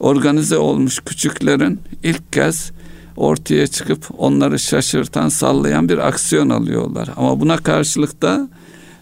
[0.00, 2.72] organize olmuş küçüklerin ilk kez
[3.16, 7.08] ortaya çıkıp onları şaşırtan, sallayan bir aksiyon alıyorlar.
[7.16, 8.48] Ama buna karşılık da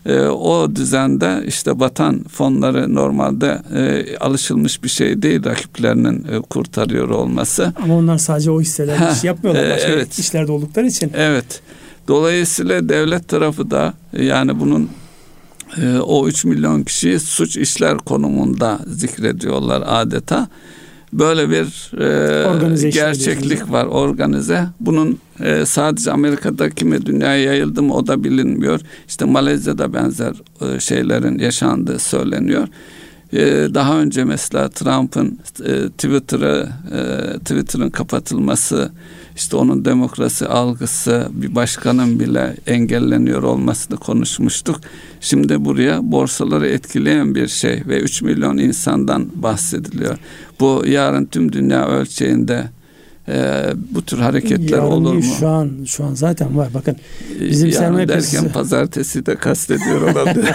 [0.08, 7.08] e, o düzende işte batan fonları normalde e, alışılmış bir şey değil rakiplerinin e, kurtarıyor
[7.08, 7.72] olması.
[7.82, 9.64] Ama onlar sadece o hisseler iş yapmıyorlar.
[9.64, 10.18] E, Başka evet.
[10.18, 11.12] işlerde oldukları için.
[11.14, 11.60] Evet.
[12.08, 14.90] Dolayısıyla devlet tarafı da yani bunun
[15.82, 20.48] e, o 3 milyon kişiyi suç işler konumunda zikrediyorlar adeta
[21.12, 21.92] böyle bir
[22.84, 24.66] e, gerçeklik var organize.
[24.80, 28.80] Bunun e, sadece Amerika'daki mi dünyaya yayıldı mı o da bilinmiyor.
[29.08, 32.68] İşte Malezya'da benzer e, şeylerin yaşandığı söyleniyor.
[33.32, 33.38] E,
[33.74, 38.92] daha önce mesela Trump'ın e, Twitter'ı e, Twitter'ın kapatılması
[39.38, 44.80] işte onun demokrasi algısı bir başkanın bile engelleniyor olmasını konuşmuştuk.
[45.20, 50.18] Şimdi buraya borsaları etkileyen bir şey ve 3 milyon insandan bahsediliyor.
[50.60, 52.64] Bu yarın tüm dünya ölçeğinde
[53.28, 53.64] e,
[53.94, 55.22] bu tür hareketler Yarın olur mu?
[55.22, 56.68] Şu an şu an zaten var.
[56.74, 56.96] Bakın
[57.40, 60.54] bizim Yarın sermaye derken piyasası pazartesi de kastediyor olabilir.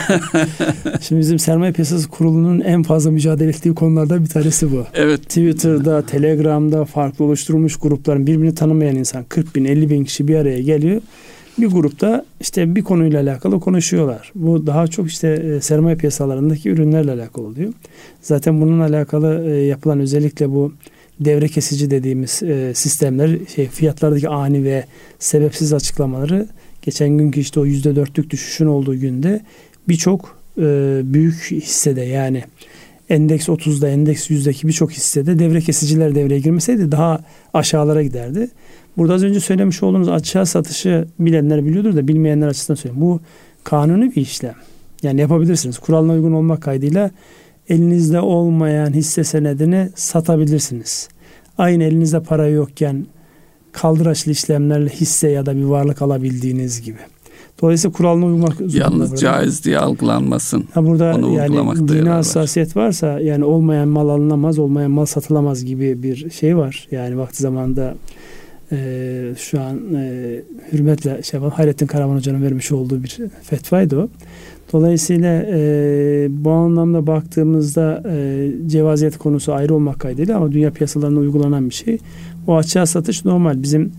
[1.01, 4.85] şimdi bizim sermaye piyasası kurulunun en fazla mücadele ettiği konulardan bir tanesi bu.
[4.93, 5.21] evet.
[5.21, 10.61] Twitter'da, Telegram'da farklı oluşturulmuş grupların birbirini tanımayan insan 40 bin, 50 bin kişi bir araya
[10.61, 11.01] geliyor.
[11.57, 14.31] Bir grupta işte bir konuyla alakalı konuşuyorlar.
[14.35, 17.73] Bu daha çok işte e, sermaye piyasalarındaki ürünlerle alakalı oluyor.
[18.21, 20.73] Zaten bununla alakalı e, yapılan özellikle bu
[21.19, 24.85] devre kesici dediğimiz e, sistemler şey fiyatlardaki ani ve
[25.19, 26.47] sebepsiz açıklamaları
[26.81, 29.41] geçen günkü işte o yüzde dörtlük düşüşün olduğu günde
[29.87, 32.43] birçok e, büyük hissede yani
[33.09, 38.47] endeks 30'da endeks 100'deki birçok hissede devre kesiciler devreye girmeseydi daha aşağılara giderdi.
[38.97, 43.01] Burada az önce söylemiş olduğumuz açığa satışı bilenler biliyordur da bilmeyenler açısından söyleyeyim.
[43.01, 43.19] Bu
[43.63, 44.55] kanuni bir işlem.
[45.03, 45.77] Yani yapabilirsiniz.
[45.77, 47.11] Kuralına uygun olmak kaydıyla
[47.69, 51.09] elinizde olmayan hisse senedini satabilirsiniz.
[51.57, 53.05] Aynı elinizde para yokken
[53.71, 56.99] kaldıraçlı işlemlerle hisse ya da bir varlık alabildiğiniz gibi.
[57.61, 58.77] Dolayısıyla kuralına uymak zorunda.
[58.77, 59.21] Yalnız burada.
[59.21, 60.65] caiz diye algılanmasın.
[60.73, 61.49] Ha burada Onu yani
[61.87, 62.15] dini yarar var.
[62.15, 66.87] hassasiyet varsa yani olmayan mal alınamaz, olmayan mal satılamaz gibi bir şey var.
[66.91, 67.95] Yani vakti zamanında
[68.73, 74.09] e, şu an e, hürmetle şey var, Hayrettin Karaman Hoca'nın vermiş olduğu bir fetvaydı o.
[74.73, 81.69] Dolayısıyla e, bu anlamda baktığımızda e, cevaziyet konusu ayrı olmak kaydıyla ama dünya piyasalarında uygulanan
[81.69, 81.97] bir şey.
[82.47, 83.63] O açığa satış normal.
[83.63, 83.91] Bizim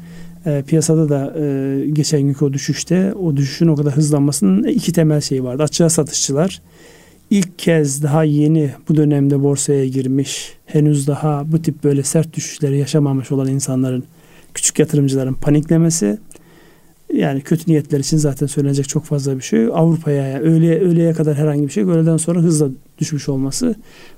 [0.46, 5.20] e, piyasada da e, geçen günkü o düşüşte o düşüşün o kadar hızlanmasının iki temel
[5.20, 5.62] şeyi vardı.
[5.62, 6.60] Açığa satışçılar
[7.30, 12.78] ilk kez daha yeni bu dönemde borsaya girmiş, henüz daha bu tip böyle sert düşüşleri
[12.78, 14.04] yaşamamış olan insanların,
[14.54, 16.18] küçük yatırımcıların paniklemesi
[17.12, 19.66] yani kötü niyetler için zaten söylenecek çok fazla bir şey.
[19.66, 21.84] Avrupa'ya yani öğleye, öğleye kadar herhangi bir şey.
[21.84, 23.74] Öğleden sonra hızla düşmüş olması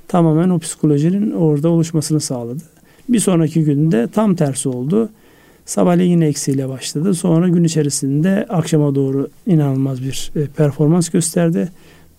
[0.08, 2.62] tamamen o psikolojinin orada oluşmasını sağladı.
[3.08, 5.08] Bir sonraki günde tam tersi oldu.
[5.66, 7.14] Sabahleyin yine eksiyle başladı.
[7.14, 11.68] Sonra gün içerisinde akşama doğru inanılmaz bir e, performans gösterdi.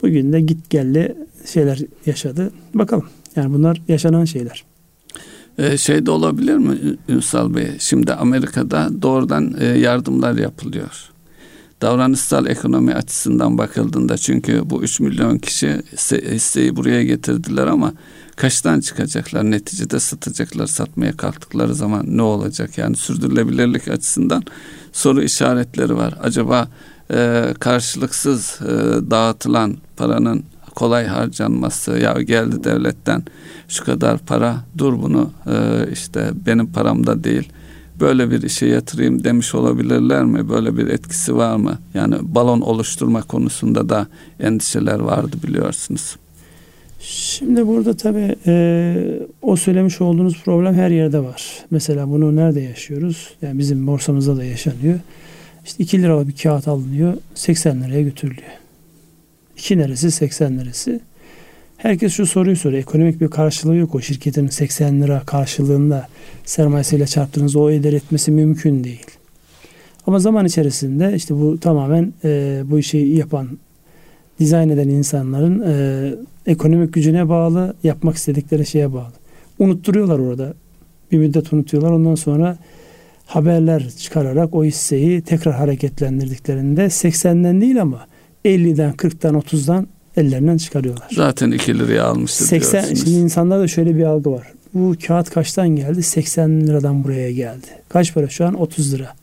[0.01, 1.15] Bugün de git gelli
[1.45, 2.51] şeyler yaşadı.
[2.74, 3.05] Bakalım.
[3.36, 4.63] Yani bunlar yaşanan şeyler.
[5.58, 6.78] Ee, şey de olabilir mi
[7.10, 7.72] Ünsal Bey?
[7.80, 11.10] Şimdi Amerika'da doğrudan e, yardımlar yapılıyor.
[11.82, 17.93] Davranışsal ekonomi açısından bakıldığında çünkü bu 3 milyon kişi hisse- hisseyi buraya getirdiler ama
[18.36, 19.51] kaçtan çıkacaklar?
[19.51, 20.68] Neticede satacaklar.
[20.68, 22.78] Satmaya kalktıkları zaman ne olacak?
[22.78, 24.43] Yani sürdürülebilirlik açısından
[24.93, 26.14] soru işaretleri var.
[26.24, 26.68] Acaba
[27.14, 28.68] e, karşılıksız e,
[29.12, 30.43] dağıtılan paranın
[30.78, 33.24] kolay harcanması ya geldi devletten
[33.68, 35.56] şu kadar para dur bunu e,
[35.92, 37.50] işte benim paramda değil
[38.00, 40.50] böyle bir işe yatırayım demiş olabilirler mi?
[40.50, 41.80] Böyle bir etkisi var mı?
[41.94, 44.08] Yani balon oluşturma konusunda da
[44.40, 46.16] endişeler vardı biliyorsunuz.
[47.00, 48.96] Şimdi burada tabii e,
[49.42, 51.66] o söylemiş olduğunuz problem her yerde var.
[51.72, 53.34] Mesela bunu nerede yaşıyoruz?
[53.42, 55.00] Yani bizim borsamızda da yaşanıyor.
[55.66, 58.66] İşte 2 liralık bir kağıt alınıyor, 80 liraya götürülüyor.
[59.58, 60.99] 2 neresi, 80 neresi?
[61.78, 62.82] Herkes şu soruyu soruyor.
[62.82, 66.08] Ekonomik bir karşılığı yok o şirketin 80 lira karşılığında
[66.45, 69.05] sermayesiyle çarptığınızda o eder etmesi mümkün değil.
[70.08, 73.58] Ama zaman içerisinde işte bu tamamen e, bu işi yapan,
[74.39, 79.14] dizayn eden insanların e, ekonomik gücüne bağlı, yapmak istedikleri şeye bağlı.
[79.60, 80.53] Unutturuyorlar orada.
[81.12, 81.91] Bir müddet unutuyorlar.
[81.91, 82.58] Ondan sonra
[83.26, 88.08] haberler çıkararak o hisseyi tekrar hareketlendirdiklerinde 80'den değil ama
[88.48, 89.88] 50'den, 40'tan, 30'dan
[90.18, 91.08] ellerinden çıkarıyorlar.
[91.12, 93.04] Zaten 2 liraya almıştır 80 diyorsunuz.
[93.04, 94.48] şimdi insanlarda da şöyle bir algı var.
[94.74, 96.04] Bu kağıt kaçtan geldi?
[96.04, 97.68] 80 liradan buraya geldi.
[97.89, 98.54] Kaç para şu an?
[98.54, 99.14] 30 lira.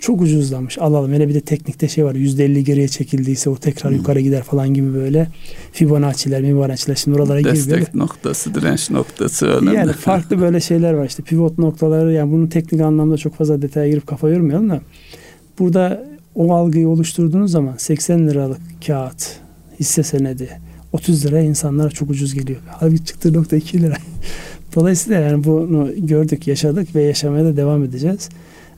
[0.00, 0.78] Çok ucuzlamış.
[0.78, 1.12] Alalım.
[1.12, 2.14] Hele bir de teknikte şey var.
[2.14, 3.98] %50 geriye çekildiyse o tekrar Hmm.
[3.98, 5.28] yukarı gider falan gibi böyle.
[5.72, 6.94] Fibonacci'ler, Fibonacci'ler.
[6.96, 7.56] Şimdi oralara girmiyor.
[7.56, 9.76] Destek noktası, direnç noktası önemli.
[9.76, 13.88] Yani farklı böyle şeyler var işte pivot noktaları yani bunun teknik anlamda çok fazla detaya
[13.88, 14.80] girip kafa yormayalım da
[15.58, 16.04] burada
[16.36, 19.36] o algıyı oluşturduğunuz zaman 80 liralık kağıt
[19.80, 20.48] hisse senedi
[20.92, 22.60] 30 liraya insanlara çok ucuz geliyor.
[22.66, 23.94] Halbuki çıktığı nokta 2 lira.
[24.74, 28.28] Dolayısıyla yani bunu gördük, yaşadık ve yaşamaya da devam edeceğiz.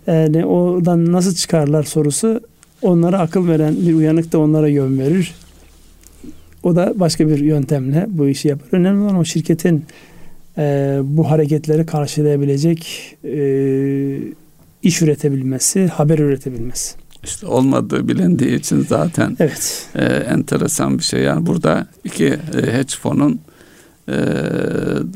[0.06, 2.40] Yani oradan nasıl çıkarlar sorusu
[2.82, 5.34] onlara akıl veren bir uyanık da onlara yön verir.
[6.62, 8.68] O da başka bir yöntemle bu işi yapar.
[8.72, 9.84] Önemli olan o şirketin
[10.58, 13.38] e, bu hareketleri karşılayabilecek e,
[14.82, 17.07] iş üretebilmesi, haber üretebilmesi.
[17.24, 19.88] İşte olmadığı bilindiği için zaten Evet.
[19.94, 21.22] e, enteresan bir şey.
[21.22, 23.40] Yani burada iki e, hedge fonun
[24.08, 24.14] e,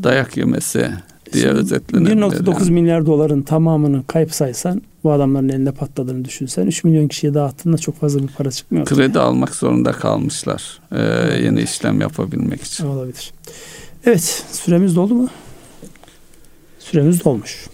[0.02, 0.90] dayak yemesi
[1.32, 2.16] diye özetlenebilir.
[2.16, 2.70] 1.9 yani.
[2.70, 8.00] milyar doların tamamını kayıp saysan bu adamların elinde patladığını düşünsen 3 milyon kişiye dağıttığında çok
[8.00, 8.86] fazla bir para çıkmıyor.
[8.86, 11.00] Kredi almak zorunda kalmışlar e,
[11.44, 12.86] yeni işlem yapabilmek için.
[12.86, 13.32] Olabilir.
[14.06, 15.28] Evet süremiz doldu mu?
[16.78, 17.66] Süremiz dolmuş.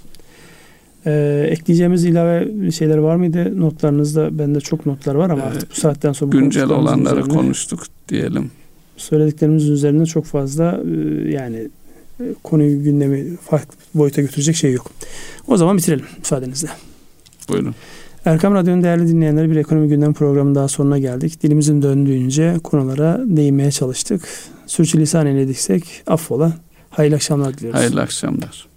[1.10, 3.60] Ee, ekleyeceğimiz ilave şeyler var mıydı?
[3.60, 7.82] Notlarınızda bende çok notlar var ama Ee, artık bu saatten sonra Güncel olanları üzerine- konuştuk
[8.08, 8.50] diyelim.
[8.96, 11.68] söylediklerimizin üzerinde çok fazla e, yani
[12.20, 14.90] e, konuyu gündemi farklı boyuta götürecek şey yok.
[15.46, 16.68] O zaman bitirelim müsaadenizle.
[17.48, 17.74] Buyurun.
[18.24, 21.42] Erkam Radyo'nun değerli dinleyenleri bir ekonomi gündem programı daha sonuna geldik.
[21.42, 24.22] Dilimizin döndüğünce konulara değinmeye çalıştık.
[24.66, 26.52] Sürçülisan eylediksek affola.
[26.90, 27.80] Hayırlı akşamlar diliyoruz.
[27.80, 28.68] Hayırlı akşamlar.